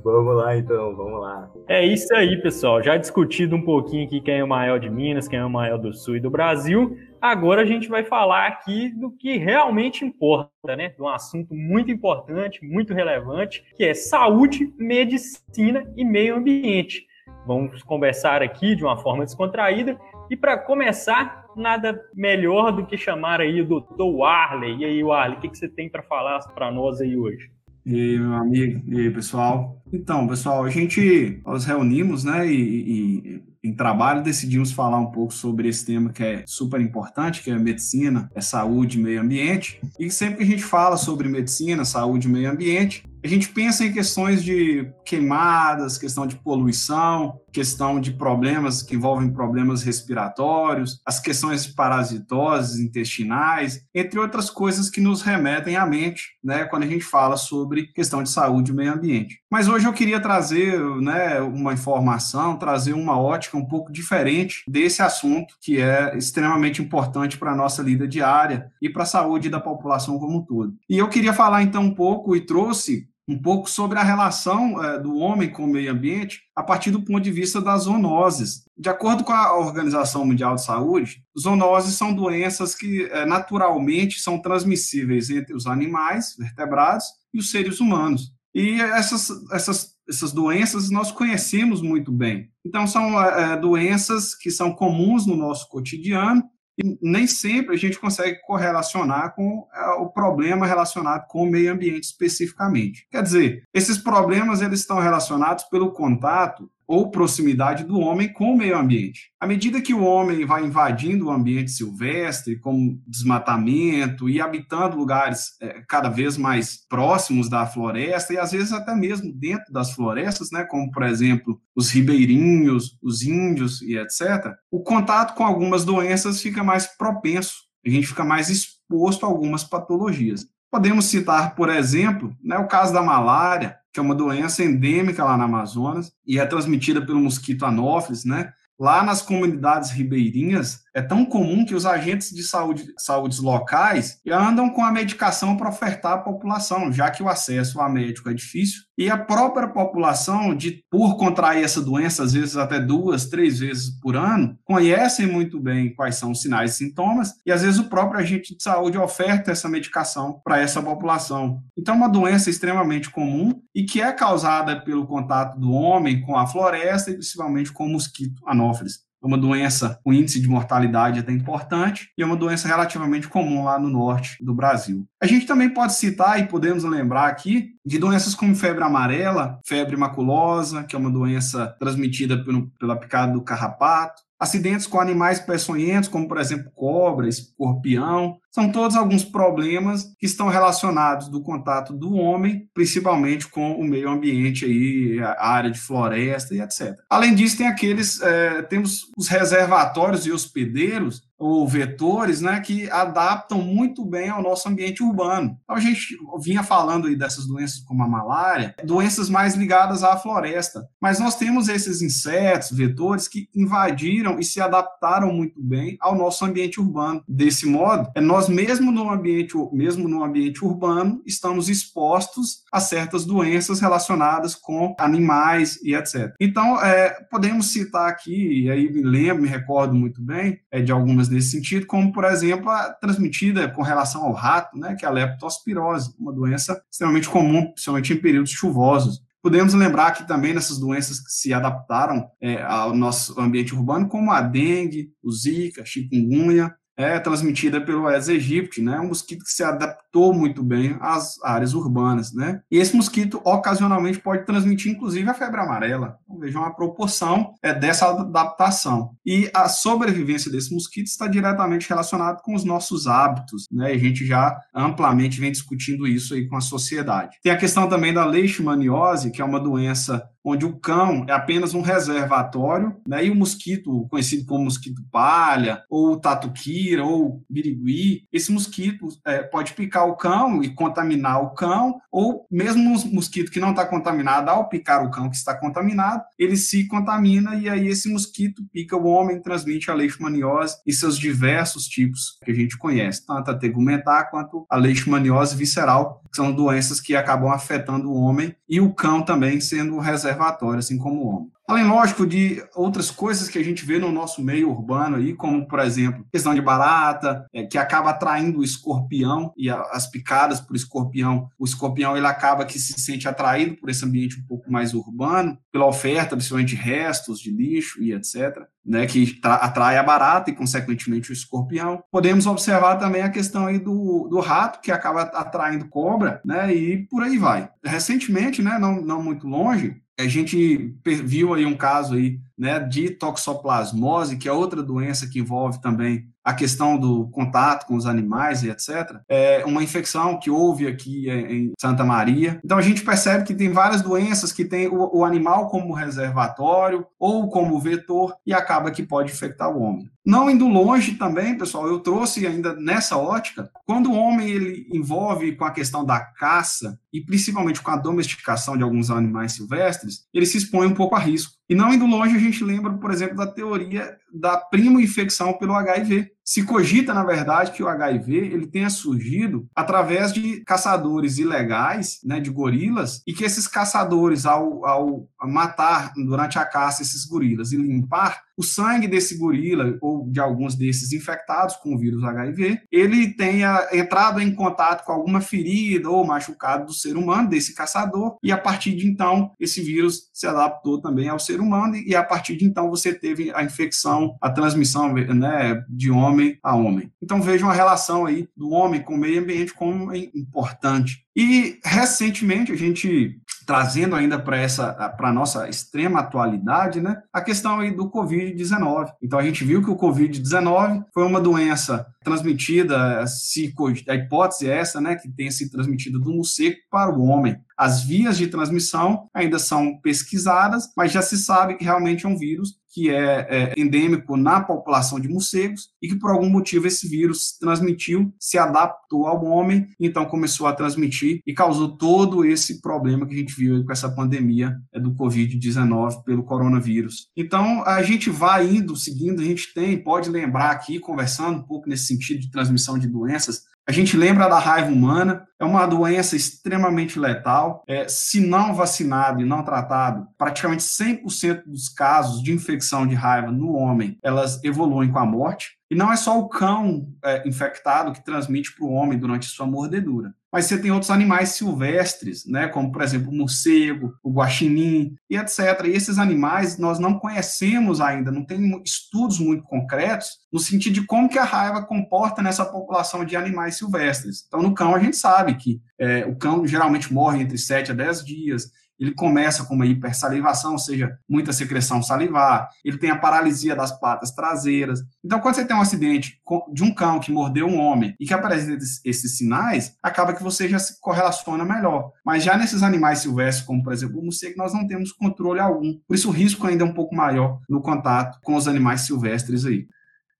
Vamos 0.04 0.36
lá 0.36 0.56
então, 0.56 0.94
vamos 0.94 1.20
lá. 1.20 1.50
É 1.66 1.84
isso 1.84 2.14
aí, 2.14 2.40
pessoal. 2.40 2.80
Já 2.80 2.96
discutido 2.96 3.56
um 3.56 3.62
pouquinho 3.62 4.06
aqui 4.06 4.20
quem 4.20 4.38
é 4.38 4.44
o 4.44 4.46
maior 4.46 4.78
de 4.78 4.88
Minas, 4.88 5.26
quem 5.26 5.38
é 5.38 5.44
o 5.44 5.50
maior 5.50 5.78
do 5.78 5.92
Sul 5.92 6.16
e 6.16 6.20
do 6.20 6.30
Brasil. 6.30 6.96
Agora 7.20 7.62
a 7.62 7.64
gente 7.64 7.88
vai 7.88 8.04
falar 8.04 8.46
aqui 8.46 8.90
do 8.90 9.10
que 9.10 9.36
realmente 9.36 10.04
importa, 10.04 10.76
né? 10.76 10.90
De 10.90 11.02
um 11.02 11.08
assunto 11.08 11.52
muito 11.52 11.90
importante, 11.90 12.64
muito 12.64 12.94
relevante, 12.94 13.64
que 13.74 13.82
é 13.82 13.94
saúde, 13.94 14.72
medicina 14.78 15.84
e 15.96 16.04
meio 16.04 16.36
ambiente. 16.36 17.04
Vamos 17.46 17.82
conversar 17.82 18.42
aqui 18.42 18.74
de 18.74 18.84
uma 18.84 18.96
forma 18.96 19.24
descontraída. 19.24 19.98
E 20.30 20.36
para 20.36 20.58
começar, 20.58 21.46
nada 21.56 22.00
melhor 22.14 22.72
do 22.72 22.84
que 22.84 22.96
chamar 22.96 23.40
aí 23.40 23.60
o 23.60 23.66
doutor 23.66 24.08
Warley. 24.08 24.78
E 24.78 24.84
aí, 24.84 25.04
Warley, 25.04 25.38
o 25.38 25.40
que, 25.40 25.48
que 25.48 25.58
você 25.58 25.68
tem 25.68 25.88
para 25.88 26.02
falar 26.02 26.40
para 26.54 26.70
nós 26.70 27.00
aí 27.00 27.16
hoje? 27.16 27.50
E 27.84 27.94
aí, 27.94 28.18
meu 28.18 28.34
amigo, 28.34 28.82
e 28.88 29.00
aí, 29.00 29.10
pessoal? 29.10 29.80
Então, 29.92 30.26
pessoal, 30.26 30.64
a 30.64 30.70
gente 30.70 31.40
nós 31.46 31.64
reunimos, 31.64 32.24
né, 32.24 32.44
e, 32.44 32.52
e 32.54 33.42
em 33.66 33.74
trabalho 33.74 34.22
decidimos 34.22 34.70
falar 34.70 34.98
um 34.98 35.10
pouco 35.10 35.32
sobre 35.32 35.68
esse 35.68 35.84
tema 35.84 36.12
que 36.12 36.22
é 36.22 36.44
super 36.46 36.80
importante, 36.80 37.42
que 37.42 37.50
é 37.50 37.58
medicina, 37.58 38.30
é 38.34 38.40
saúde 38.40 38.98
e 38.98 39.02
meio 39.02 39.20
ambiente. 39.20 39.80
E 39.98 40.10
sempre 40.10 40.38
que 40.38 40.42
a 40.44 40.46
gente 40.46 40.62
fala 40.62 40.96
sobre 40.96 41.28
medicina, 41.28 41.84
saúde 41.84 42.28
e 42.28 42.30
meio 42.30 42.50
ambiente, 42.50 43.02
a 43.26 43.28
gente 43.28 43.48
pensa 43.48 43.84
em 43.84 43.92
questões 43.92 44.44
de 44.44 44.88
queimadas, 45.04 45.98
questão 45.98 46.28
de 46.28 46.36
poluição, 46.36 47.40
questão 47.52 47.98
de 47.98 48.12
problemas 48.12 48.82
que 48.82 48.94
envolvem 48.94 49.32
problemas 49.32 49.82
respiratórios, 49.82 51.00
as 51.04 51.18
questões 51.18 51.66
de 51.66 51.74
parasitoses 51.74 52.78
intestinais, 52.78 53.80
entre 53.94 54.20
outras 54.20 54.48
coisas 54.48 54.88
que 54.88 55.00
nos 55.00 55.22
remetem 55.22 55.74
à 55.74 55.84
mente, 55.84 56.36
né, 56.44 56.66
quando 56.66 56.84
a 56.84 56.86
gente 56.86 57.02
fala 57.02 57.36
sobre 57.36 57.86
questão 57.88 58.22
de 58.22 58.28
saúde 58.30 58.70
e 58.70 58.74
meio 58.74 58.92
ambiente. 58.92 59.40
Mas 59.50 59.66
hoje 59.66 59.86
eu 59.86 59.92
queria 59.92 60.20
trazer, 60.20 60.78
né, 61.00 61.40
uma 61.40 61.72
informação, 61.72 62.56
trazer 62.56 62.92
uma 62.92 63.18
ótica 63.18 63.55
um 63.56 63.66
pouco 63.66 63.92
diferente 63.92 64.62
desse 64.68 65.02
assunto 65.02 65.54
que 65.60 65.80
é 65.80 66.16
extremamente 66.16 66.82
importante 66.82 67.38
para 67.38 67.52
a 67.52 67.56
nossa 67.56 67.82
lida 67.82 68.06
diária 68.06 68.70
e 68.80 68.88
para 68.88 69.02
a 69.02 69.06
saúde 69.06 69.48
da 69.48 69.60
população 69.60 70.18
como 70.18 70.38
um 70.38 70.42
todo. 70.42 70.74
E 70.88 70.98
eu 70.98 71.08
queria 71.08 71.32
falar 71.32 71.62
então 71.62 71.82
um 71.82 71.94
pouco 71.94 72.36
e 72.36 72.40
trouxe 72.40 73.08
um 73.28 73.36
pouco 73.36 73.68
sobre 73.68 73.98
a 73.98 74.04
relação 74.04 74.82
é, 74.82 75.00
do 75.00 75.16
homem 75.16 75.50
com 75.50 75.64
o 75.64 75.68
meio 75.68 75.90
ambiente 75.90 76.42
a 76.54 76.62
partir 76.62 76.92
do 76.92 77.02
ponto 77.02 77.20
de 77.20 77.32
vista 77.32 77.60
das 77.60 77.82
zoonoses. 77.82 78.64
De 78.78 78.88
acordo 78.88 79.24
com 79.24 79.32
a 79.32 79.58
Organização 79.58 80.24
Mundial 80.24 80.54
de 80.54 80.64
Saúde, 80.64 81.24
zoonoses 81.38 81.94
são 81.94 82.14
doenças 82.14 82.74
que 82.74 83.04
é, 83.10 83.26
naturalmente 83.26 84.20
são 84.20 84.40
transmissíveis 84.40 85.28
entre 85.28 85.54
os 85.54 85.66
animais 85.66 86.36
vertebrados 86.38 87.06
e 87.34 87.38
os 87.38 87.50
seres 87.50 87.80
humanos. 87.80 88.32
E 88.54 88.80
essas, 88.80 89.28
essas, 89.52 89.95
essas 90.08 90.32
doenças 90.32 90.90
nós 90.90 91.10
conhecemos 91.10 91.82
muito 91.82 92.12
bem. 92.12 92.50
Então, 92.64 92.86
são 92.86 93.20
é, 93.22 93.56
doenças 93.56 94.34
que 94.34 94.50
são 94.50 94.72
comuns 94.72 95.26
no 95.26 95.36
nosso 95.36 95.68
cotidiano 95.68 96.42
e 96.78 96.98
nem 97.00 97.26
sempre 97.26 97.74
a 97.74 97.78
gente 97.78 97.98
consegue 97.98 98.40
correlacionar 98.42 99.34
com 99.34 99.66
é, 99.74 99.86
o 100.00 100.08
problema 100.08 100.66
relacionado 100.66 101.26
com 101.26 101.42
o 101.42 101.50
meio 101.50 101.72
ambiente 101.72 102.04
especificamente. 102.04 103.06
Quer 103.10 103.22
dizer, 103.22 103.62
esses 103.72 103.98
problemas 103.98 104.60
eles 104.60 104.80
estão 104.80 105.00
relacionados 105.00 105.64
pelo 105.64 105.92
contato 105.92 106.70
ou 106.86 107.10
proximidade 107.10 107.84
do 107.84 107.98
homem 107.98 108.32
com 108.32 108.52
o 108.52 108.56
meio 108.56 108.78
ambiente. 108.78 109.30
À 109.40 109.46
medida 109.46 109.80
que 109.80 109.92
o 109.92 110.04
homem 110.04 110.44
vai 110.44 110.64
invadindo 110.64 111.26
o 111.26 111.30
ambiente 111.30 111.70
silvestre, 111.70 112.58
como 112.58 113.00
desmatamento 113.06 114.28
e 114.28 114.40
habitando 114.40 114.96
lugares 114.96 115.56
é, 115.60 115.82
cada 115.88 116.08
vez 116.08 116.36
mais 116.36 116.86
próximos 116.88 117.48
da 117.48 117.66
floresta 117.66 118.32
e 118.32 118.38
às 118.38 118.52
vezes 118.52 118.72
até 118.72 118.94
mesmo 118.94 119.32
dentro 119.32 119.72
das 119.72 119.92
florestas, 119.92 120.50
né, 120.50 120.64
como 120.64 120.90
por 120.90 121.02
exemplo 121.02 121.60
os 121.74 121.90
ribeirinhos, 121.90 122.96
os 123.02 123.22
índios 123.22 123.82
e 123.82 123.96
etc., 123.96 124.54
o 124.70 124.82
contato 124.82 125.34
com 125.34 125.44
algumas 125.44 125.84
doenças 125.84 126.40
fica 126.40 126.62
mais 126.62 126.86
propenso, 126.96 127.66
a 127.84 127.90
gente 127.90 128.06
fica 128.06 128.24
mais 128.24 128.48
exposto 128.48 129.24
a 129.24 129.28
algumas 129.28 129.64
patologias. 129.64 130.46
Podemos 130.70 131.06
citar, 131.06 131.54
por 131.54 131.68
exemplo, 131.70 132.36
né, 132.42 132.58
o 132.58 132.66
caso 132.66 132.92
da 132.92 133.02
malária, 133.02 133.78
que 133.96 134.00
é 134.00 134.02
uma 134.02 134.14
doença 134.14 134.62
endêmica 134.62 135.24
lá 135.24 135.38
na 135.38 135.44
Amazonas 135.44 136.12
e 136.26 136.38
é 136.38 136.44
transmitida 136.44 137.00
pelo 137.00 137.18
mosquito 137.18 137.64
anófeles, 137.64 138.26
né? 138.26 138.52
Lá 138.78 139.02
nas 139.02 139.22
comunidades 139.22 139.90
ribeirinhas, 139.90 140.82
é 140.96 141.02
tão 141.02 141.26
comum 141.26 141.62
que 141.62 141.74
os 141.74 141.84
agentes 141.84 142.30
de 142.30 142.42
saúde, 142.42 142.86
saúde 142.96 143.38
locais 143.42 144.18
andam 144.32 144.70
com 144.70 144.82
a 144.82 144.90
medicação 144.90 145.54
para 145.54 145.68
ofertar 145.68 146.14
à 146.14 146.18
população, 146.18 146.90
já 146.90 147.10
que 147.10 147.22
o 147.22 147.28
acesso 147.28 147.82
a 147.82 147.88
médico 147.88 148.30
é 148.30 148.32
difícil. 148.32 148.80
E 148.96 149.10
a 149.10 149.18
própria 149.18 149.68
população, 149.68 150.56
de 150.56 150.82
por 150.90 151.18
contrair 151.18 151.62
essa 151.62 151.82
doença, 151.82 152.22
às 152.22 152.32
vezes 152.32 152.56
até 152.56 152.80
duas, 152.80 153.26
três 153.26 153.58
vezes 153.58 153.90
por 154.00 154.16
ano, 154.16 154.58
conhecem 154.64 155.26
muito 155.26 155.60
bem 155.60 155.94
quais 155.94 156.16
são 156.16 156.30
os 156.30 156.40
sinais 156.40 156.72
e 156.72 156.76
sintomas, 156.76 157.34
e 157.44 157.52
às 157.52 157.60
vezes 157.60 157.78
o 157.78 157.90
próprio 157.90 158.18
agente 158.18 158.56
de 158.56 158.62
saúde 158.62 158.96
oferta 158.96 159.50
essa 159.50 159.68
medicação 159.68 160.40
para 160.42 160.58
essa 160.60 160.82
população. 160.82 161.62
Então, 161.76 161.94
é 161.94 161.98
uma 161.98 162.08
doença 162.08 162.48
extremamente 162.48 163.10
comum 163.10 163.52
e 163.74 163.84
que 163.84 164.00
é 164.00 164.10
causada 164.12 164.80
pelo 164.82 165.06
contato 165.06 165.60
do 165.60 165.72
homem 165.72 166.22
com 166.22 166.38
a 166.38 166.46
floresta 166.46 167.10
e 167.10 167.14
principalmente 167.14 167.70
com 167.70 167.84
o 167.84 167.90
mosquito 167.90 168.40
anófeles. 168.46 169.05
É 169.26 169.28
uma 169.28 169.36
doença 169.36 169.98
com 170.04 170.12
índice 170.12 170.40
de 170.40 170.48
mortalidade 170.48 171.18
até 171.18 171.32
importante 171.32 172.12
e 172.16 172.22
é 172.22 172.26
uma 172.26 172.36
doença 172.36 172.68
relativamente 172.68 173.26
comum 173.26 173.64
lá 173.64 173.76
no 173.76 173.88
norte 173.88 174.36
do 174.40 174.54
Brasil. 174.54 175.04
A 175.20 175.26
gente 175.26 175.46
também 175.46 175.68
pode 175.68 175.94
citar 175.94 176.38
e 176.38 176.46
podemos 176.46 176.84
lembrar 176.84 177.26
aqui 177.26 177.70
de 177.84 177.98
doenças 177.98 178.36
como 178.36 178.54
febre 178.54 178.84
amarela, 178.84 179.58
febre 179.66 179.96
maculosa, 179.96 180.84
que 180.84 180.94
é 180.94 180.98
uma 180.98 181.10
doença 181.10 181.74
transmitida 181.80 182.38
pelo, 182.44 182.70
pela 182.78 182.94
picada 182.94 183.32
do 183.32 183.42
carrapato, 183.42 184.22
Acidentes 184.38 184.86
com 184.86 185.00
animais 185.00 185.40
peçonhentos, 185.40 186.10
como 186.10 186.28
por 186.28 186.38
exemplo 186.38 186.70
cobra, 186.74 187.26
escorpião, 187.26 188.36
são 188.56 188.72
todos 188.72 188.96
alguns 188.96 189.22
problemas 189.22 190.14
que 190.18 190.24
estão 190.24 190.48
relacionados 190.48 191.28
do 191.28 191.42
contato 191.42 191.92
do 191.92 192.14
homem, 192.14 192.66
principalmente 192.72 193.46
com 193.48 193.72
o 193.72 193.84
meio 193.84 194.08
ambiente 194.08 194.64
aí, 194.64 195.20
a 195.22 195.46
área 195.46 195.70
de 195.70 195.78
floresta 195.78 196.54
e 196.54 196.62
etc. 196.62 196.96
Além 197.10 197.34
disso, 197.34 197.58
tem 197.58 197.66
aqueles, 197.66 198.18
é, 198.22 198.62
temos 198.62 199.12
os 199.14 199.28
reservatórios 199.28 200.24
e 200.24 200.32
hospedeiros 200.32 201.26
ou 201.38 201.68
vetores, 201.68 202.40
né, 202.40 202.60
que 202.60 202.90
adaptam 202.90 203.60
muito 203.60 204.04
bem 204.04 204.30
ao 204.30 204.42
nosso 204.42 204.68
ambiente 204.68 205.02
urbano. 205.02 205.58
Então, 205.64 205.76
a 205.76 205.80
gente 205.80 206.16
vinha 206.40 206.62
falando 206.62 207.08
aí 207.08 207.16
dessas 207.16 207.46
doenças 207.46 207.80
como 207.80 208.02
a 208.02 208.08
malária, 208.08 208.74
doenças 208.84 209.28
mais 209.28 209.54
ligadas 209.54 210.02
à 210.02 210.16
floresta, 210.16 210.88
mas 211.00 211.18
nós 211.18 211.36
temos 211.36 211.68
esses 211.68 212.00
insetos, 212.00 212.70
vetores 212.70 213.28
que 213.28 213.48
invadiram 213.54 214.38
e 214.38 214.44
se 214.44 214.60
adaptaram 214.60 215.32
muito 215.32 215.62
bem 215.62 215.96
ao 216.00 216.14
nosso 216.14 216.44
ambiente 216.44 216.80
urbano. 216.80 217.22
Desse 217.28 217.66
modo, 217.66 218.10
é 218.14 218.20
nós 218.46 218.48
mesmo 218.48 218.92
no 218.92 219.10
ambiente 219.10 219.54
mesmo 219.72 220.08
no 220.08 220.22
ambiente 220.22 220.64
urbano 220.64 221.22
estamos 221.26 221.68
expostos 221.68 222.62
a 222.72 222.80
certas 222.80 223.24
doenças 223.24 223.80
relacionadas 223.80 224.54
com 224.54 224.94
animais 224.98 225.78
e 225.82 225.94
etc. 225.94 226.34
Então, 226.40 226.80
é, 226.82 227.10
podemos 227.30 227.72
citar 227.72 228.08
aqui, 228.08 228.64
e 228.64 228.70
aí 228.70 228.92
me 228.92 229.02
lembro, 229.02 229.42
me 229.42 229.48
recordo 229.48 229.94
muito 229.94 230.22
bem, 230.22 230.60
é, 230.70 230.80
de 230.80 230.92
algumas 230.92 231.28
nesse 231.28 231.50
sentido, 231.50 231.86
como, 231.86 232.12
por 232.12 232.24
exemplo, 232.24 232.68
a 232.68 232.92
transmitida 232.92 233.68
com 233.68 233.82
relação 233.82 234.24
ao 234.24 234.32
rato, 234.32 234.78
né, 234.78 234.94
que 234.94 235.04
é 235.04 235.08
a 235.08 235.12
leptospirose, 235.12 236.14
uma 236.18 236.32
doença 236.32 236.80
extremamente 236.90 237.28
comum, 237.28 237.72
principalmente 237.72 238.12
em 238.12 238.20
períodos 238.20 238.50
chuvosos. 238.50 239.24
Podemos 239.42 239.74
lembrar 239.74 240.10
que 240.10 240.26
também 240.26 240.52
nessas 240.52 240.78
doenças 240.78 241.20
que 241.20 241.30
se 241.30 241.54
adaptaram 241.54 242.28
é, 242.40 242.60
ao 242.62 242.94
nosso 242.94 243.38
ambiente 243.40 243.74
urbano, 243.74 244.08
como 244.08 244.32
a 244.32 244.40
dengue, 244.40 245.12
o 245.22 245.30
zika, 245.30 245.84
chikungunya, 245.84 246.74
é 246.96 247.18
transmitida 247.18 247.80
pelo 247.80 248.06
Aedes 248.06 248.28
aegypti, 248.28 248.80
né? 248.80 248.98
Um 248.98 249.08
mosquito 249.08 249.44
que 249.44 249.50
se 249.50 249.62
adaptou 249.62 250.32
muito 250.32 250.62
bem 250.62 250.96
às 251.00 251.42
áreas 251.42 251.74
urbanas, 251.74 252.32
né? 252.32 252.60
E 252.70 252.78
esse 252.78 252.96
mosquito 252.96 253.40
ocasionalmente 253.44 254.18
pode 254.18 254.46
transmitir, 254.46 254.92
inclusive, 254.92 255.28
a 255.28 255.34
febre 255.34 255.60
amarela. 255.60 256.18
Então, 256.24 256.38
vejam 256.38 256.64
a 256.64 256.72
proporção 256.72 257.54
é, 257.62 257.74
dessa 257.74 258.06
adaptação. 258.08 259.10
E 259.24 259.50
a 259.54 259.68
sobrevivência 259.68 260.50
desse 260.50 260.72
mosquito 260.72 261.06
está 261.06 261.26
diretamente 261.26 261.88
relacionada 261.88 262.40
com 262.42 262.54
os 262.54 262.64
nossos 262.64 263.06
hábitos, 263.06 263.66
né? 263.70 263.92
E 263.92 263.96
a 263.96 263.98
gente 263.98 264.24
já 264.24 264.58
amplamente 264.74 265.38
vem 265.38 265.52
discutindo 265.52 266.06
isso 266.06 266.34
aí 266.34 266.48
com 266.48 266.56
a 266.56 266.60
sociedade. 266.60 267.36
Tem 267.42 267.52
a 267.52 267.56
questão 267.56 267.88
também 267.88 268.14
da 268.14 268.24
leishmaniose, 268.24 269.30
que 269.30 269.42
é 269.42 269.44
uma 269.44 269.60
doença 269.60 270.22
onde 270.46 270.64
o 270.64 270.76
cão 270.78 271.26
é 271.28 271.32
apenas 271.32 271.74
um 271.74 271.80
reservatório, 271.80 272.96
né, 273.06 273.24
e 273.26 273.30
o 273.30 273.34
mosquito, 273.34 274.06
conhecido 274.08 274.46
como 274.46 274.64
mosquito 274.64 275.02
palha, 275.10 275.82
ou 275.90 276.20
tatuquira, 276.20 277.04
ou 277.04 277.42
birigui, 277.50 278.28
esse 278.32 278.52
mosquito 278.52 279.08
é, 279.24 279.42
pode 279.42 279.72
picar 279.72 280.06
o 280.06 280.14
cão 280.14 280.62
e 280.62 280.72
contaminar 280.72 281.42
o 281.42 281.50
cão, 281.50 282.00
ou 282.12 282.46
mesmo 282.48 282.80
um 282.82 283.14
mosquito 283.14 283.50
que 283.50 283.58
não 283.58 283.70
está 283.70 283.84
contaminado, 283.84 284.48
ao 284.48 284.68
picar 284.68 285.04
o 285.04 285.10
cão 285.10 285.28
que 285.28 285.36
está 285.36 285.52
contaminado, 285.52 286.22
ele 286.38 286.56
se 286.56 286.86
contamina 286.86 287.56
e 287.56 287.68
aí 287.68 287.88
esse 287.88 288.08
mosquito 288.08 288.62
pica 288.72 288.96
o 288.96 289.06
homem, 289.06 289.42
transmite 289.42 289.90
a 289.90 289.94
leishmaniose 289.94 290.76
e 290.86 290.92
seus 290.92 291.18
diversos 291.18 291.86
tipos 291.86 292.38
que 292.44 292.52
a 292.52 292.54
gente 292.54 292.78
conhece, 292.78 293.26
tanto 293.26 293.50
a 293.50 293.54
tegumentar 293.54 294.30
quanto 294.30 294.64
a 294.70 294.76
leishmaniose 294.76 295.56
visceral, 295.56 296.22
são 296.36 296.52
doenças 296.52 297.00
que 297.00 297.16
acabam 297.16 297.50
afetando 297.50 298.10
o 298.10 298.20
homem, 298.20 298.54
e 298.68 298.80
o 298.80 298.92
cão 298.92 299.22
também 299.22 299.60
sendo 299.60 299.98
reservatório 299.98 300.78
assim 300.78 300.98
como 300.98 301.22
o 301.22 301.28
homem. 301.28 301.55
Além, 301.68 301.84
lógico, 301.84 302.24
de 302.24 302.62
outras 302.76 303.10
coisas 303.10 303.48
que 303.48 303.58
a 303.58 303.64
gente 303.64 303.84
vê 303.84 303.98
no 303.98 304.12
nosso 304.12 304.40
meio 304.40 304.70
urbano 304.70 305.16
aí, 305.16 305.34
como, 305.34 305.66
por 305.66 305.80
exemplo, 305.80 306.24
questão 306.32 306.54
de 306.54 306.60
barata, 306.60 307.44
é, 307.52 307.66
que 307.66 307.76
acaba 307.76 308.10
atraindo 308.10 308.60
o 308.60 308.64
escorpião 308.64 309.52
e 309.56 309.68
a, 309.68 309.80
as 309.90 310.06
picadas 310.06 310.60
por 310.60 310.76
escorpião. 310.76 311.50
O 311.58 311.64
escorpião, 311.64 312.16
ele 312.16 312.26
acaba 312.26 312.64
que 312.64 312.78
se 312.78 312.92
sente 313.00 313.26
atraído 313.26 313.76
por 313.76 313.90
esse 313.90 314.04
ambiente 314.04 314.38
um 314.38 314.46
pouco 314.46 314.70
mais 314.70 314.94
urbano, 314.94 315.58
pela 315.72 315.86
oferta, 315.86 316.36
principalmente 316.36 316.68
de 316.68 316.76
restos 316.76 317.40
de 317.40 317.50
lixo 317.50 318.00
e 318.00 318.12
etc., 318.12 318.64
né, 318.84 319.04
que 319.04 319.40
atrai 319.42 319.98
a 319.98 320.02
barata 320.04 320.48
e, 320.48 320.54
consequentemente, 320.54 321.30
o 321.30 321.32
escorpião. 321.32 322.00
Podemos 322.12 322.46
observar 322.46 322.94
também 322.94 323.22
a 323.22 323.28
questão 323.28 323.66
aí 323.66 323.80
do, 323.80 324.28
do 324.30 324.38
rato, 324.38 324.80
que 324.80 324.92
acaba 324.92 325.22
atraindo 325.22 325.88
cobra, 325.88 326.40
né, 326.44 326.72
e 326.72 327.04
por 327.08 327.24
aí 327.24 327.36
vai. 327.36 327.68
Recentemente, 327.84 328.62
né, 328.62 328.78
não, 328.78 329.02
não 329.02 329.20
muito 329.20 329.48
longe, 329.48 330.00
a 330.18 330.26
gente 330.26 330.94
viu 331.04 331.52
aí 331.52 331.66
um 331.66 331.76
caso 331.76 332.14
aí, 332.14 332.40
né, 332.56 332.80
de 332.80 333.10
toxoplasmose, 333.10 334.38
que 334.38 334.48
é 334.48 334.52
outra 334.52 334.82
doença 334.82 335.28
que 335.28 335.38
envolve 335.38 335.80
também 335.80 336.26
a 336.42 336.54
questão 336.54 336.96
do 336.96 337.28
contato 337.28 337.86
com 337.86 337.96
os 337.96 338.06
animais 338.06 338.62
e 338.62 338.70
etc. 338.70 339.20
É 339.28 339.64
uma 339.66 339.82
infecção 339.82 340.38
que 340.38 340.48
houve 340.48 340.86
aqui 340.86 341.28
em 341.28 341.72
Santa 341.78 342.04
Maria. 342.04 342.60
Então 342.64 342.78
a 342.78 342.82
gente 342.82 343.02
percebe 343.02 343.44
que 343.44 343.54
tem 343.54 343.70
várias 343.70 344.00
doenças 344.00 344.52
que 344.52 344.64
tem 344.64 344.86
o, 344.86 345.18
o 345.18 345.24
animal 345.24 345.68
como 345.68 345.92
reservatório 345.92 347.04
ou 347.18 347.48
como 347.48 347.80
vetor 347.80 348.34
e 348.46 348.54
acaba 348.54 348.92
que 348.92 349.02
pode 349.02 349.32
infectar 349.32 349.68
o 349.68 349.82
homem. 349.82 350.08
Não 350.26 350.50
indo 350.50 350.66
longe 350.66 351.14
também, 351.14 351.56
pessoal, 351.56 351.86
eu 351.86 352.00
trouxe 352.00 352.44
ainda 352.44 352.74
nessa 352.74 353.16
ótica, 353.16 353.70
quando 353.86 354.10
o 354.10 354.14
homem 354.14 354.48
ele 354.48 354.88
envolve 354.92 355.54
com 355.54 355.64
a 355.64 355.70
questão 355.70 356.04
da 356.04 356.18
caça 356.18 356.98
e 357.12 357.20
principalmente 357.20 357.80
com 357.80 357.92
a 357.92 357.96
domesticação 357.96 358.76
de 358.76 358.82
alguns 358.82 359.08
animais 359.08 359.52
silvestres, 359.52 360.26
ele 360.34 360.44
se 360.44 360.58
expõe 360.58 360.88
um 360.88 360.94
pouco 360.94 361.14
a 361.14 361.20
risco. 361.20 361.54
E 361.68 361.76
não 361.76 361.94
indo 361.94 362.06
longe, 362.06 362.34
a 362.34 362.40
gente 362.40 362.64
lembra, 362.64 362.92
por 362.94 363.12
exemplo, 363.12 363.36
da 363.36 363.46
teoria 363.46 364.16
da 364.32 364.56
primo 364.56 365.00
infecção 365.00 365.52
pelo 365.52 365.74
HIV. 365.74 366.28
Se 366.44 366.64
cogita, 366.64 367.14
na 367.14 367.24
verdade, 367.24 367.72
que 367.72 367.82
o 367.82 367.88
HIV 367.88 368.34
ele 368.34 368.66
tenha 368.66 368.90
surgido 368.90 369.68
através 369.74 370.32
de 370.32 370.62
caçadores 370.64 371.38
ilegais, 371.38 372.18
né, 372.24 372.40
de 372.40 372.50
gorilas, 372.50 373.22
e 373.26 373.32
que 373.32 373.44
esses 373.44 373.66
caçadores, 373.66 374.44
ao, 374.44 374.84
ao 374.84 375.28
matar 375.44 376.12
durante 376.14 376.58
a 376.58 376.64
caça 376.64 377.02
esses 377.02 377.24
gorilas 377.24 377.70
e 377.72 377.76
limpar, 377.76 378.45
o 378.56 378.62
sangue 378.62 379.06
desse 379.06 379.36
gorila 379.36 379.96
ou 380.00 380.28
de 380.30 380.40
alguns 380.40 380.74
desses 380.74 381.12
infectados 381.12 381.76
com 381.76 381.94
o 381.94 381.98
vírus 381.98 382.24
HIV, 382.24 382.80
ele 382.90 383.34
tenha 383.34 383.88
entrado 383.92 384.40
em 384.40 384.54
contato 384.54 385.04
com 385.04 385.12
alguma 385.12 385.40
ferida 385.40 386.08
ou 386.08 386.26
machucado 386.26 386.86
do 386.86 386.94
ser 386.94 387.16
humano, 387.16 387.48
desse 387.48 387.74
caçador, 387.74 388.36
e 388.42 388.50
a 388.50 388.58
partir 388.58 388.94
de 388.94 389.06
então 389.06 389.52
esse 389.60 389.82
vírus 389.82 390.30
se 390.32 390.46
adaptou 390.46 391.00
também 391.00 391.28
ao 391.28 391.38
ser 391.38 391.60
humano 391.60 391.96
e 391.96 392.14
a 392.14 392.22
partir 392.22 392.56
de 392.56 392.64
então 392.64 392.88
você 392.88 393.12
teve 393.12 393.52
a 393.54 393.62
infecção, 393.62 394.36
a 394.40 394.50
transmissão 394.50 395.12
né, 395.12 395.84
de 395.88 396.10
homem 396.10 396.58
a 396.62 396.74
homem. 396.74 397.10
Então 397.22 397.40
vejam 397.42 397.68
a 397.68 397.74
relação 397.74 398.26
aí 398.26 398.48
do 398.56 398.70
homem 398.70 399.02
com 399.02 399.14
o 399.14 399.18
meio 399.18 399.40
ambiente 399.40 399.74
como 399.74 400.12
é 400.12 400.18
importante. 400.34 401.24
E 401.34 401.78
recentemente 401.84 402.72
a 402.72 402.76
gente 402.76 403.38
trazendo 403.66 404.14
ainda 404.14 404.38
para 404.38 404.56
essa 404.56 404.92
para 405.10 405.32
nossa 405.32 405.68
extrema 405.68 406.20
atualidade, 406.20 407.00
né, 407.00 407.20
a 407.32 407.40
questão 407.40 407.80
aí 407.80 407.90
do 407.90 408.08
COVID-19. 408.08 409.10
Então 409.20 409.38
a 409.38 409.42
gente 409.42 409.64
viu 409.64 409.82
que 409.82 409.90
o 409.90 409.96
COVID-19 409.96 411.04
foi 411.12 411.24
uma 411.24 411.40
doença 411.40 412.06
transmitida, 412.22 413.26
se 413.26 413.74
a 414.08 414.14
hipótese 414.14 414.70
é 414.70 414.78
essa, 414.78 415.00
né, 415.00 415.16
que 415.16 415.28
tenha 415.28 415.50
sido 415.50 415.72
transmitida 415.72 416.18
do 416.18 416.32
morcego 416.32 416.76
para 416.90 417.10
o 417.10 417.24
homem. 417.24 417.56
As 417.76 418.02
vias 418.02 418.38
de 418.38 418.46
transmissão 418.46 419.28
ainda 419.34 419.58
são 419.58 419.98
pesquisadas, 420.00 420.88
mas 420.96 421.12
já 421.12 421.20
se 421.20 421.36
sabe 421.36 421.74
que 421.74 421.84
realmente 421.84 422.24
é 422.24 422.28
um 422.28 422.38
vírus 422.38 422.78
que 422.96 423.10
é, 423.10 423.46
é, 423.50 423.74
endêmico 423.76 424.38
na 424.38 424.58
população 424.58 425.20
de 425.20 425.28
morcegos 425.28 425.90
e 426.00 426.08
que 426.08 426.16
por 426.16 426.30
algum 426.30 426.48
motivo 426.48 426.86
esse 426.86 427.06
vírus 427.06 427.52
transmitiu, 427.60 428.32
se 428.40 428.56
adaptou 428.56 429.26
ao 429.26 429.44
homem, 429.44 429.86
então 430.00 430.24
começou 430.24 430.66
a 430.66 430.72
transmitir 430.72 431.42
e 431.46 431.52
causou 431.52 431.94
todo 431.98 432.42
esse 432.42 432.80
problema 432.80 433.26
que 433.26 433.34
a 433.34 433.36
gente 433.36 433.54
viu 433.54 433.84
com 433.84 433.92
essa 433.92 434.08
pandemia 434.08 434.74
é, 434.94 434.98
do 434.98 435.12
Covid-19 435.12 436.24
pelo 436.24 436.42
coronavírus. 436.42 437.28
Então 437.36 437.84
a 437.86 438.02
gente 438.02 438.30
vai 438.30 438.66
indo, 438.66 438.96
seguindo, 438.96 439.42
a 439.42 439.44
gente 439.44 439.74
tem, 439.74 440.02
pode 440.02 440.30
lembrar 440.30 440.70
aqui, 440.70 440.98
conversando 440.98 441.58
um 441.58 441.62
pouco 441.62 441.90
nesse 441.90 442.06
sentido 442.06 442.40
de 442.40 442.50
transmissão 442.50 442.98
de 442.98 443.06
doenças, 443.06 443.64
a 443.88 443.92
gente 443.92 444.16
lembra 444.16 444.48
da 444.48 444.58
raiva 444.58 444.90
humana, 444.90 445.46
é 445.60 445.64
uma 445.64 445.86
doença 445.86 446.34
extremamente 446.34 447.18
letal. 447.18 447.84
É, 447.86 448.08
se 448.08 448.40
não 448.40 448.74
vacinado 448.74 449.40
e 449.40 449.44
não 449.44 449.62
tratado, 449.62 450.26
praticamente 450.36 450.82
100% 450.82 451.62
dos 451.66 451.88
casos 451.88 452.42
de 452.42 452.52
infecção 452.52 453.06
de 453.06 453.14
raiva 453.14 453.52
no 453.52 453.74
homem, 453.74 454.18
elas 454.22 454.62
evoluem 454.64 455.10
com 455.12 455.20
a 455.20 455.24
morte. 455.24 455.76
E 455.88 455.94
não 455.94 456.12
é 456.12 456.16
só 456.16 456.36
o 456.36 456.48
cão 456.48 457.06
é, 457.24 457.46
infectado 457.48 458.12
que 458.12 458.24
transmite 458.24 458.74
para 458.74 458.84
o 458.84 458.92
homem 458.92 459.16
durante 459.16 459.46
sua 459.46 459.66
mordedura 459.66 460.34
mas 460.56 460.64
você 460.64 460.78
tem 460.78 460.90
outros 460.90 461.10
animais 461.10 461.50
silvestres, 461.50 462.46
né, 462.46 462.66
como 462.66 462.90
por 462.90 463.02
exemplo 463.02 463.30
o 463.30 463.34
morcego, 463.34 464.14
o 464.24 464.32
guaxinim 464.32 465.14
e 465.28 465.36
etc. 465.36 465.58
E 465.84 465.90
esses 465.90 466.18
animais 466.18 466.78
nós 466.78 466.98
não 466.98 467.18
conhecemos 467.18 468.00
ainda, 468.00 468.32
não 468.32 468.42
tem 468.42 468.80
estudos 468.82 469.38
muito 469.38 469.62
concretos 469.64 470.28
no 470.50 470.58
sentido 470.58 470.94
de 470.94 471.04
como 471.04 471.28
que 471.28 471.38
a 471.38 471.44
raiva 471.44 471.84
comporta 471.84 472.40
nessa 472.40 472.64
população 472.64 473.22
de 473.22 473.36
animais 473.36 473.76
silvestres. 473.76 474.44
Então 474.48 474.62
no 474.62 474.72
cão 474.72 474.94
a 474.94 474.98
gente 474.98 475.18
sabe 475.18 475.56
que 475.56 475.78
é, 476.00 476.24
o 476.24 476.34
cão 476.34 476.66
geralmente 476.66 477.12
morre 477.12 477.42
entre 477.42 477.58
7 477.58 477.92
a 477.92 477.94
10 477.94 478.24
dias, 478.24 478.70
ele 478.98 479.12
começa 479.12 479.64
com 479.64 479.74
uma 479.74 479.86
hipersalivação, 479.86 480.72
ou 480.72 480.78
seja, 480.78 481.16
muita 481.28 481.52
secreção 481.52 482.02
salivar, 482.02 482.68
ele 482.84 482.98
tem 482.98 483.10
a 483.10 483.18
paralisia 483.18 483.74
das 483.74 483.98
patas 483.98 484.30
traseiras. 484.30 485.00
Então, 485.24 485.40
quando 485.40 485.56
você 485.56 485.64
tem 485.64 485.76
um 485.76 485.80
acidente 485.80 486.40
de 486.72 486.82
um 486.82 486.94
cão 486.94 487.20
que 487.20 487.32
mordeu 487.32 487.66
um 487.66 487.78
homem 487.78 488.14
e 488.18 488.26
que 488.26 488.34
apresenta 488.34 488.84
esses 489.04 489.36
sinais, 489.36 489.94
acaba 490.02 490.32
que 490.32 490.42
você 490.42 490.68
já 490.68 490.78
se 490.78 491.00
correlaciona 491.00 491.64
melhor. 491.64 492.12
Mas 492.24 492.44
já 492.44 492.56
nesses 492.56 492.82
animais 492.82 493.20
silvestres, 493.20 493.66
como 493.66 493.82
por 493.82 493.92
exemplo 493.92 494.18
o 494.18 494.22
morcego, 494.22 494.56
nós 494.56 494.72
não 494.72 494.86
temos 494.86 495.12
controle 495.12 495.60
algum. 495.60 495.98
Por 496.06 496.14
isso 496.14 496.28
o 496.28 496.32
risco 496.32 496.66
ainda 496.66 496.84
é 496.84 496.86
um 496.86 496.94
pouco 496.94 497.14
maior 497.14 497.60
no 497.68 497.80
contato 497.80 498.38
com 498.42 498.54
os 498.54 498.68
animais 498.68 499.02
silvestres 499.02 499.64
aí 499.64 499.86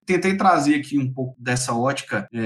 tentei 0.06 0.36
trazer 0.36 0.76
aqui 0.76 0.96
um 0.96 1.12
pouco 1.12 1.36
dessa 1.38 1.75
ótica 1.75 2.28
é, 2.32 2.40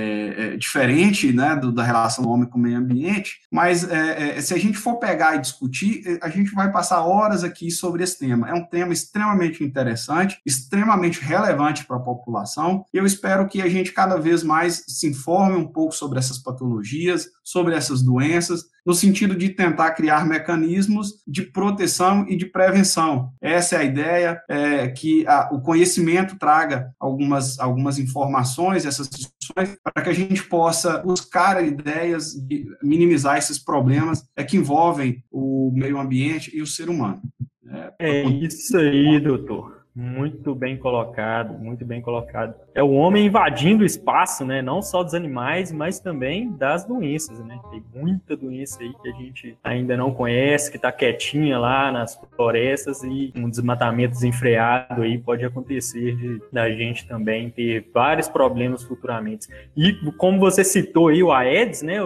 é, 0.54 0.56
diferente 0.56 1.30
né, 1.32 1.54
do, 1.54 1.70
da 1.70 1.84
relação 1.84 2.24
do 2.24 2.30
homem 2.30 2.48
com 2.48 2.58
o 2.58 2.62
meio 2.62 2.78
ambiente, 2.78 3.40
mas 3.52 3.88
é, 3.88 4.38
é, 4.38 4.40
se 4.40 4.54
a 4.54 4.58
gente 4.58 4.78
for 4.78 4.96
pegar 4.96 5.36
e 5.36 5.40
discutir, 5.40 6.02
é, 6.06 6.18
a 6.22 6.30
gente 6.30 6.52
vai 6.52 6.72
passar 6.72 7.02
horas 7.02 7.44
aqui 7.44 7.70
sobre 7.70 8.02
esse 8.02 8.18
tema. 8.18 8.48
É 8.48 8.54
um 8.54 8.64
tema 8.64 8.94
extremamente 8.94 9.62
interessante, 9.62 10.40
extremamente 10.44 11.20
relevante 11.20 11.84
para 11.84 11.98
a 11.98 12.00
população, 12.00 12.84
e 12.92 12.96
eu 12.96 13.04
espero 13.04 13.46
que 13.46 13.60
a 13.60 13.68
gente 13.68 13.92
cada 13.92 14.16
vez 14.16 14.42
mais 14.42 14.82
se 14.88 15.06
informe 15.06 15.56
um 15.56 15.66
pouco 15.66 15.94
sobre 15.94 16.18
essas 16.18 16.38
patologias, 16.38 17.28
sobre 17.44 17.74
essas 17.74 18.02
doenças, 18.02 18.64
no 18.86 18.94
sentido 18.94 19.34
de 19.34 19.50
tentar 19.50 19.92
criar 19.92 20.26
mecanismos 20.26 21.22
de 21.26 21.42
proteção 21.42 22.26
e 22.28 22.36
de 22.36 22.46
prevenção. 22.46 23.32
Essa 23.40 23.76
é 23.76 23.78
a 23.78 23.84
ideia, 23.84 24.42
é, 24.48 24.88
que 24.88 25.26
a, 25.26 25.50
o 25.52 25.60
conhecimento 25.60 26.38
traga 26.38 26.92
algumas, 26.98 27.58
algumas 27.58 27.98
informações, 27.98 28.86
essas 28.86 29.08
discussões, 29.08 29.76
para 29.82 30.02
que 30.02 30.10
a 30.10 30.14
gente 30.14 30.42
possa 30.44 30.98
buscar 30.98 31.62
ideias 31.64 32.32
de 32.32 32.66
minimizar 32.82 33.36
esses 33.36 33.58
problemas 33.58 34.24
é, 34.36 34.44
que 34.44 34.56
envolvem 34.56 35.22
o 35.30 35.72
meio 35.74 35.98
ambiente 35.98 36.56
e 36.56 36.62
o 36.62 36.66
ser 36.66 36.88
humano. 36.88 37.20
É, 37.68 37.92
é 37.98 38.24
isso 38.24 38.76
aí, 38.76 39.20
doutor. 39.20 39.79
Muito 40.00 40.54
bem 40.54 40.78
colocado, 40.78 41.58
muito 41.58 41.84
bem 41.84 42.00
colocado. 42.00 42.54
É 42.74 42.82
o 42.82 42.92
homem 42.92 43.26
invadindo 43.26 43.82
o 43.82 43.86
espaço, 43.86 44.46
né? 44.46 44.62
Não 44.62 44.80
só 44.80 45.02
dos 45.02 45.12
animais, 45.12 45.70
mas 45.70 46.00
também 46.00 46.50
das 46.52 46.86
doenças, 46.86 47.38
né? 47.44 47.60
Tem 47.70 47.84
muita 47.94 48.34
doença 48.34 48.82
aí 48.82 48.94
que 48.94 49.08
a 49.10 49.12
gente 49.12 49.58
ainda 49.62 49.98
não 49.98 50.10
conhece, 50.10 50.70
que 50.70 50.78
está 50.78 50.90
quietinha 50.90 51.58
lá 51.58 51.92
nas 51.92 52.18
florestas 52.34 53.02
e 53.02 53.30
um 53.36 53.50
desmatamento 53.50 54.14
desenfreado 54.14 55.02
aí 55.02 55.18
pode 55.18 55.44
acontecer 55.44 56.16
de, 56.16 56.40
da 56.50 56.70
gente 56.70 57.06
também 57.06 57.50
ter 57.50 57.90
vários 57.92 58.26
problemas 58.26 58.82
futuramente. 58.82 59.48
E 59.76 59.92
como 60.16 60.40
você 60.40 60.64
citou 60.64 61.08
aí 61.08 61.22
o 61.22 61.30
Aedes, 61.30 61.82
né? 61.82 61.98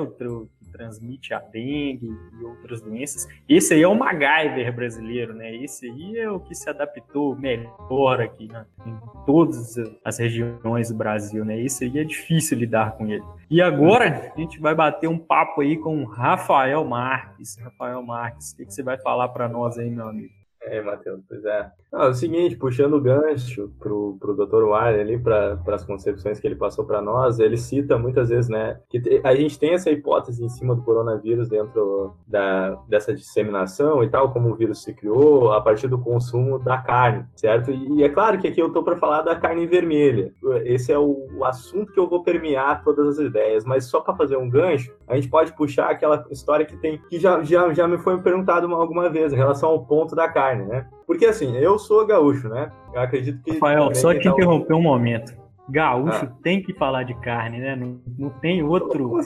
Transmite 0.74 1.32
a 1.32 1.38
dengue 1.38 2.10
e 2.40 2.44
outras 2.44 2.82
doenças. 2.82 3.28
Esse 3.48 3.74
aí 3.74 3.82
é 3.82 3.88
o 3.88 3.94
MacGyver 3.94 4.74
brasileiro, 4.74 5.32
né? 5.32 5.54
Esse 5.54 5.88
aí 5.88 6.18
é 6.18 6.28
o 6.28 6.40
que 6.40 6.52
se 6.52 6.68
adaptou 6.68 7.36
melhor 7.36 8.20
aqui 8.20 8.48
né? 8.48 8.66
em 8.84 8.96
todas 9.24 9.76
as 10.04 10.18
regiões 10.18 10.88
do 10.88 10.96
Brasil, 10.96 11.44
né? 11.44 11.60
Esse 11.60 11.84
aí 11.84 11.98
é 11.98 12.04
difícil 12.04 12.58
lidar 12.58 12.96
com 12.96 13.06
ele. 13.06 13.24
E 13.48 13.62
agora 13.62 14.32
a 14.34 14.40
gente 14.40 14.58
vai 14.58 14.74
bater 14.74 15.06
um 15.06 15.18
papo 15.18 15.60
aí 15.60 15.76
com 15.76 16.04
Rafael 16.04 16.84
Marques. 16.84 17.56
Rafael 17.56 18.02
Marques, 18.02 18.50
o 18.50 18.56
que, 18.56 18.66
que 18.66 18.74
você 18.74 18.82
vai 18.82 18.98
falar 18.98 19.28
para 19.28 19.48
nós 19.48 19.78
aí, 19.78 19.88
meu 19.88 20.08
amigo? 20.08 20.43
É, 20.74 20.80
Matheus, 20.82 21.20
pois 21.28 21.44
é. 21.44 21.70
Não, 21.92 22.02
é 22.02 22.08
o 22.08 22.14
seguinte, 22.14 22.56
puxando 22.56 22.94
o 22.94 23.00
gancho 23.00 23.70
pro, 23.78 24.16
pro 24.18 24.34
Dr. 24.34 24.64
Warner 24.64 25.00
ali, 25.00 25.18
para 25.18 25.58
as 25.68 25.84
concepções 25.84 26.40
que 26.40 26.46
ele 26.46 26.56
passou 26.56 26.84
para 26.84 27.00
nós, 27.00 27.38
ele 27.38 27.56
cita 27.56 27.98
muitas 27.98 28.30
vezes, 28.30 28.48
né, 28.48 28.80
que 28.88 29.20
a 29.22 29.34
gente 29.34 29.58
tem 29.58 29.74
essa 29.74 29.90
hipótese 29.90 30.44
em 30.44 30.48
cima 30.48 30.74
do 30.74 30.82
coronavírus 30.82 31.48
dentro 31.48 32.14
da, 32.26 32.70
dessa 32.88 33.14
disseminação 33.14 34.02
e 34.02 34.08
tal, 34.08 34.32
como 34.32 34.50
o 34.50 34.56
vírus 34.56 34.82
se 34.82 34.92
criou 34.94 35.52
a 35.52 35.60
partir 35.60 35.86
do 35.86 35.98
consumo 35.98 36.58
da 36.58 36.78
carne, 36.78 37.24
certo? 37.36 37.70
E, 37.70 37.98
e 37.98 38.02
é 38.02 38.08
claro 38.08 38.38
que 38.38 38.48
aqui 38.48 38.60
eu 38.60 38.72
tô 38.72 38.82
para 38.82 38.96
falar 38.96 39.22
da 39.22 39.36
carne 39.36 39.66
vermelha. 39.66 40.32
Esse 40.64 40.92
é 40.92 40.98
o, 40.98 41.28
o, 41.36 41.44
assunto 41.44 41.92
que 41.92 42.00
eu 42.00 42.08
vou 42.08 42.22
permear 42.22 42.82
todas 42.82 43.18
as 43.18 43.26
ideias, 43.26 43.64
mas 43.64 43.84
só 43.84 44.00
para 44.00 44.16
fazer 44.16 44.36
um 44.36 44.48
gancho, 44.48 44.92
a 45.06 45.14
gente 45.14 45.28
pode 45.28 45.52
puxar 45.52 45.90
aquela 45.90 46.24
história 46.30 46.66
que 46.66 46.76
tem, 46.78 46.98
que 47.08 47.18
já, 47.18 47.42
já, 47.42 47.72
já 47.72 47.86
me 47.86 47.98
foi 47.98 48.20
perguntado 48.20 48.72
alguma 48.74 49.08
vez 49.10 49.32
em 49.32 49.36
relação 49.36 49.68
ao 49.68 49.84
ponto 49.84 50.16
da 50.16 50.28
carne 50.28 50.53
carne, 50.54 50.64
né? 50.66 50.86
Porque 51.06 51.26
assim, 51.26 51.56
eu 51.56 51.78
sou 51.78 52.06
gaúcho, 52.06 52.48
né? 52.48 52.70
Eu 52.92 53.00
acredito 53.00 53.42
que. 53.42 53.52
Rafael, 53.52 53.94
só 53.94 54.14
te 54.14 54.28
interromper 54.28 54.74
um 54.74 54.82
momento. 54.82 55.34
Gaúcho 55.68 56.26
ah. 56.26 56.32
tem 56.42 56.62
que 56.62 56.74
falar 56.74 57.04
de 57.04 57.14
carne, 57.20 57.58
né? 57.58 57.74
Não, 57.74 58.00
não 58.18 58.30
tem 58.30 58.62
outro. 58.62 59.18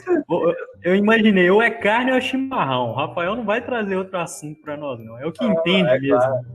Eu 0.81 0.95
imaginei, 0.95 1.49
ou 1.49 1.61
é 1.61 1.69
carne 1.69 2.11
ou 2.11 2.17
é 2.17 2.21
chimarrão. 2.21 2.91
O 2.91 2.93
Rafael 2.93 3.35
não 3.35 3.43
vai 3.43 3.61
trazer 3.61 3.97
outro 3.97 4.17
assunto 4.17 4.61
para 4.61 4.77
nós, 4.77 5.03
não. 5.03 5.17
É 5.17 5.25
o 5.25 5.31
que 5.31 5.43
ah, 5.43 5.47
entende 5.47 5.89
é 5.89 5.99
mesmo. 5.99 6.17
Claro. 6.17 6.45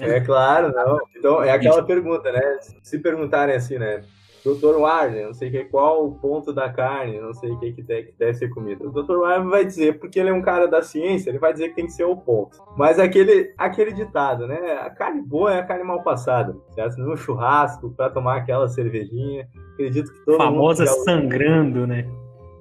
É 0.00 0.20
claro, 0.20 0.72
não. 0.72 0.98
Então, 1.16 1.42
é 1.42 1.50
aquela 1.52 1.82
pergunta, 1.84 2.32
né? 2.32 2.58
Se 2.82 2.98
perguntarem 2.98 3.54
assim, 3.54 3.78
né? 3.78 4.02
Doutor 4.44 4.76
Warner, 4.76 5.26
não 5.26 5.34
sei 5.34 5.50
que, 5.50 5.64
qual 5.64 6.04
o 6.04 6.14
ponto 6.16 6.52
da 6.52 6.68
carne, 6.68 7.20
não 7.20 7.32
sei 7.32 7.50
o 7.50 7.58
que, 7.58 7.72
que, 7.72 7.82
deve, 7.82 8.08
que 8.08 8.18
deve 8.18 8.34
ser 8.34 8.48
comida. 8.48 8.84
O 8.84 8.90
Dr. 8.90 9.18
Warner 9.18 9.48
vai 9.48 9.64
dizer, 9.64 9.98
porque 9.98 10.18
ele 10.18 10.30
é 10.30 10.32
um 10.32 10.42
cara 10.42 10.66
da 10.66 10.82
ciência, 10.82 11.30
ele 11.30 11.38
vai 11.38 11.52
dizer 11.52 11.68
que 11.68 11.76
tem 11.76 11.86
que 11.86 11.92
ser 11.92 12.04
o 12.04 12.16
ponto. 12.16 12.58
Mas 12.76 12.98
aquele, 12.98 13.54
aquele 13.56 13.92
ditado, 13.92 14.46
né? 14.46 14.80
A 14.82 14.90
carne 14.90 15.22
boa 15.22 15.54
é 15.54 15.60
a 15.60 15.64
carne 15.64 15.84
mal 15.84 16.02
passada, 16.02 16.56
certo? 16.74 16.98
No 16.98 17.16
churrasco, 17.16 17.90
para 17.90 18.10
tomar 18.10 18.36
aquela 18.36 18.68
cervejinha. 18.68 19.48
Acredito 19.74 20.12
que 20.12 20.24
todo 20.24 20.36
Famosa 20.38 20.84
mundo. 20.84 20.88
Famosa 20.88 21.04
sangrando, 21.04 21.86
né? 21.86 22.06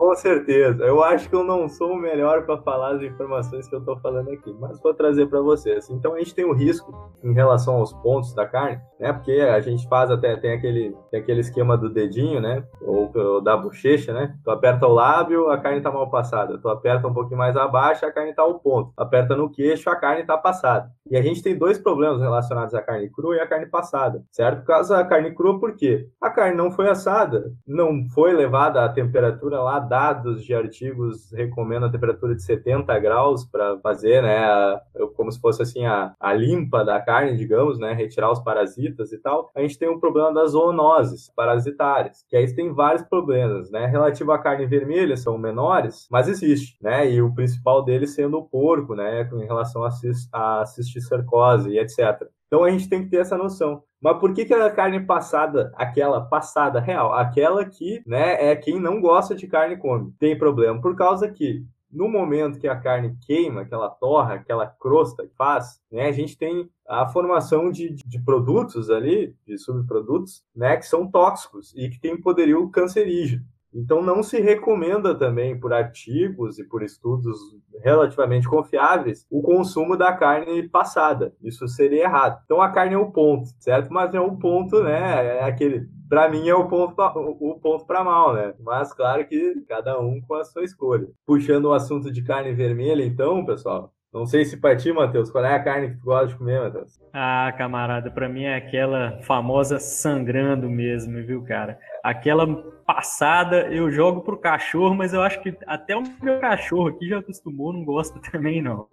Com 0.01 0.15
certeza. 0.15 0.83
Eu 0.83 1.03
acho 1.03 1.29
que 1.29 1.35
eu 1.35 1.43
não 1.43 1.69
sou 1.69 1.91
o 1.91 1.95
melhor 1.95 2.43
para 2.43 2.57
falar 2.57 2.95
as 2.95 3.03
informações 3.03 3.67
que 3.67 3.75
eu 3.75 3.79
estou 3.81 3.99
falando 3.99 4.31
aqui, 4.31 4.51
mas 4.59 4.81
vou 4.81 4.95
trazer 4.95 5.27
para 5.27 5.41
vocês. 5.41 5.87
Então 5.91 6.15
a 6.15 6.17
gente 6.17 6.33
tem 6.33 6.43
um 6.43 6.55
risco 6.55 6.91
em 7.23 7.31
relação 7.35 7.75
aos 7.75 7.93
pontos 7.93 8.33
da 8.33 8.47
carne, 8.47 8.81
né? 8.99 9.13
Porque 9.13 9.33
a 9.33 9.59
gente 9.59 9.87
faz 9.87 10.09
até 10.09 10.35
tem 10.35 10.53
aquele 10.53 10.97
tem 11.11 11.19
aquele 11.19 11.41
esquema 11.41 11.77
do 11.77 11.87
dedinho, 11.87 12.41
né? 12.41 12.63
Ou, 12.81 13.11
ou 13.15 13.41
da 13.41 13.55
bochecha, 13.55 14.11
né? 14.11 14.33
Tu 14.43 14.49
aperta 14.49 14.87
o 14.87 14.91
lábio, 14.91 15.51
a 15.51 15.59
carne 15.59 15.77
está 15.77 15.91
mal 15.91 16.09
passada. 16.09 16.57
Tu 16.57 16.67
aperta 16.67 17.07
um 17.07 17.13
pouquinho 17.13 17.37
mais 17.37 17.55
abaixo, 17.55 18.03
a 18.03 18.11
carne 18.11 18.31
está 18.31 18.41
ao 18.41 18.57
ponto. 18.57 18.91
Aperta 18.97 19.35
no 19.35 19.51
queixo, 19.51 19.87
a 19.87 19.95
carne 19.95 20.21
está 20.21 20.35
passada. 20.35 20.89
E 21.11 21.15
a 21.15 21.21
gente 21.21 21.43
tem 21.43 21.55
dois 21.55 21.77
problemas 21.77 22.19
relacionados 22.19 22.73
à 22.73 22.81
carne 22.81 23.07
crua 23.11 23.35
e 23.35 23.39
à 23.39 23.45
carne 23.45 23.67
passada, 23.67 24.23
certo? 24.31 24.61
Por 24.61 24.65
causa 24.65 24.95
da 24.95 25.05
carne 25.05 25.35
crua, 25.35 25.59
por 25.59 25.75
quê? 25.75 26.07
A 26.19 26.31
carne 26.31 26.57
não 26.57 26.71
foi 26.71 26.89
assada, 26.89 27.53
não 27.67 28.09
foi 28.15 28.33
levada 28.33 28.83
à 28.83 28.89
temperatura 28.89 29.61
lá 29.61 29.90
dados 29.91 30.45
de 30.45 30.53
artigos 30.55 31.29
recomendam 31.33 31.89
a 31.89 31.91
temperatura 31.91 32.33
de 32.33 32.41
70 32.41 32.97
graus 32.99 33.43
para 33.43 33.77
fazer, 33.79 34.23
né, 34.23 34.37
a, 34.37 34.81
como 35.17 35.29
se 35.29 35.37
fosse 35.41 35.61
assim 35.61 35.85
a, 35.85 36.15
a 36.17 36.33
limpa 36.33 36.85
da 36.85 36.97
carne, 37.01 37.35
digamos, 37.35 37.77
né, 37.77 37.91
retirar 37.91 38.31
os 38.31 38.39
parasitas 38.39 39.11
e 39.11 39.17
tal. 39.17 39.51
A 39.53 39.59
gente 39.59 39.77
tem 39.77 39.89
um 39.89 39.99
problema 39.99 40.33
das 40.33 40.51
zoonoses 40.51 41.29
parasitárias, 41.35 42.23
que 42.29 42.37
aí 42.37 42.55
tem 42.55 42.73
vários 42.73 43.03
problemas, 43.03 43.69
né, 43.69 43.85
relativo 43.85 44.31
à 44.31 44.39
carne 44.39 44.65
vermelha 44.65 45.17
são 45.17 45.37
menores, 45.37 46.07
mas 46.09 46.29
existe, 46.29 46.77
né, 46.81 47.11
e 47.11 47.21
o 47.21 47.35
principal 47.35 47.83
deles 47.83 48.15
sendo 48.15 48.37
o 48.37 48.45
porco, 48.45 48.95
né, 48.95 49.29
em 49.33 49.45
relação 49.45 49.83
a 49.83 50.65
cisticercose 50.65 51.69
e 51.69 51.77
etc. 51.77 52.29
Então 52.51 52.65
a 52.65 52.69
gente 52.69 52.89
tem 52.89 53.01
que 53.01 53.09
ter 53.09 53.21
essa 53.21 53.37
noção. 53.37 53.81
Mas 54.01 54.19
por 54.19 54.33
que, 54.33 54.43
que 54.43 54.53
a 54.53 54.69
carne 54.69 54.99
passada, 54.99 55.71
aquela 55.73 56.19
passada 56.19 56.81
real, 56.81 57.13
aquela 57.13 57.63
que 57.63 58.03
né, 58.05 58.51
é 58.51 58.53
quem 58.57 58.77
não 58.77 58.99
gosta 58.99 59.33
de 59.33 59.47
carne 59.47 59.77
come, 59.77 60.11
tem 60.19 60.37
problema? 60.37 60.81
Por 60.81 60.93
causa 60.93 61.31
que 61.31 61.65
no 61.89 62.09
momento 62.09 62.59
que 62.59 62.67
a 62.67 62.75
carne 62.75 63.15
queima, 63.25 63.61
aquela 63.61 63.89
torra, 63.89 64.33
aquela 64.33 64.67
crosta 64.67 65.25
que 65.25 65.33
faz, 65.37 65.79
né, 65.89 66.07
a 66.07 66.11
gente 66.11 66.37
tem 66.37 66.69
a 66.85 67.07
formação 67.07 67.71
de, 67.71 67.95
de 68.05 68.19
produtos 68.19 68.89
ali, 68.89 69.33
de 69.47 69.57
subprodutos, 69.57 70.43
né, 70.53 70.75
que 70.75 70.85
são 70.85 71.09
tóxicos 71.09 71.73
e 71.73 71.89
que 71.89 72.01
tem 72.01 72.19
poderio 72.19 72.69
cancerígeno. 72.69 73.45
Então, 73.73 74.01
não 74.01 74.21
se 74.21 74.39
recomenda 74.39 75.15
também, 75.15 75.59
por 75.59 75.73
artigos 75.73 76.59
e 76.59 76.63
por 76.63 76.83
estudos 76.83 77.39
relativamente 77.83 78.47
confiáveis, 78.47 79.25
o 79.29 79.41
consumo 79.41 79.97
da 79.97 80.13
carne 80.13 80.67
passada. 80.67 81.33
Isso 81.41 81.67
seria 81.67 82.03
errado. 82.03 82.41
Então, 82.45 82.61
a 82.61 82.69
carne 82.69 82.95
é 82.95 82.97
o 82.97 83.11
ponto, 83.11 83.49
certo? 83.59 83.91
Mas 83.91 84.13
é 84.13 84.19
um 84.19 84.37
ponto, 84.37 84.83
né? 84.83 85.37
É 85.37 85.43
aquele. 85.43 85.87
Para 86.09 86.29
mim 86.29 86.47
é 86.49 86.53
o 86.53 86.67
ponto 86.67 86.93
pra, 86.93 87.07
o 87.15 87.59
ponto 87.61 87.85
para 87.85 88.03
mal, 88.03 88.33
né? 88.33 88.53
Mas 88.59 88.93
claro 88.93 89.25
que 89.25 89.61
cada 89.67 89.97
um 89.99 90.19
com 90.19 90.35
a 90.35 90.43
sua 90.43 90.63
escolha. 90.63 91.07
Puxando 91.25 91.65
o 91.65 91.73
assunto 91.73 92.11
de 92.11 92.21
carne 92.21 92.53
vermelha, 92.53 93.03
então, 93.05 93.45
pessoal, 93.45 93.93
não 94.13 94.25
sei 94.25 94.43
se 94.43 94.57
para 94.57 94.75
ti, 94.75 94.91
Matheus, 94.91 95.31
qual 95.31 95.45
é 95.45 95.55
a 95.55 95.63
carne 95.63 95.91
que 95.91 95.97
tu 95.97 96.03
gosta 96.03 96.27
de 96.27 96.35
comer, 96.35 96.59
Matheus? 96.59 96.99
Ah, 97.13 97.53
camarada, 97.57 98.11
para 98.11 98.27
mim 98.27 98.43
é 98.43 98.55
aquela 98.55 99.21
famosa 99.21 99.79
sangrando 99.79 100.69
mesmo, 100.69 101.25
viu, 101.25 101.41
cara? 101.43 101.79
Aquela 102.03 102.45
passada 102.85 103.67
eu 103.69 103.89
jogo 103.89 104.21
pro 104.21 104.37
cachorro, 104.37 104.95
mas 104.95 105.13
eu 105.13 105.21
acho 105.21 105.41
que 105.41 105.55
até 105.65 105.95
o 105.95 106.03
meu 106.21 106.39
cachorro 106.39 106.89
aqui 106.89 107.07
já 107.07 107.19
acostumou, 107.19 107.71
não 107.71 107.85
gosta 107.85 108.19
também 108.29 108.61
não. 108.61 108.85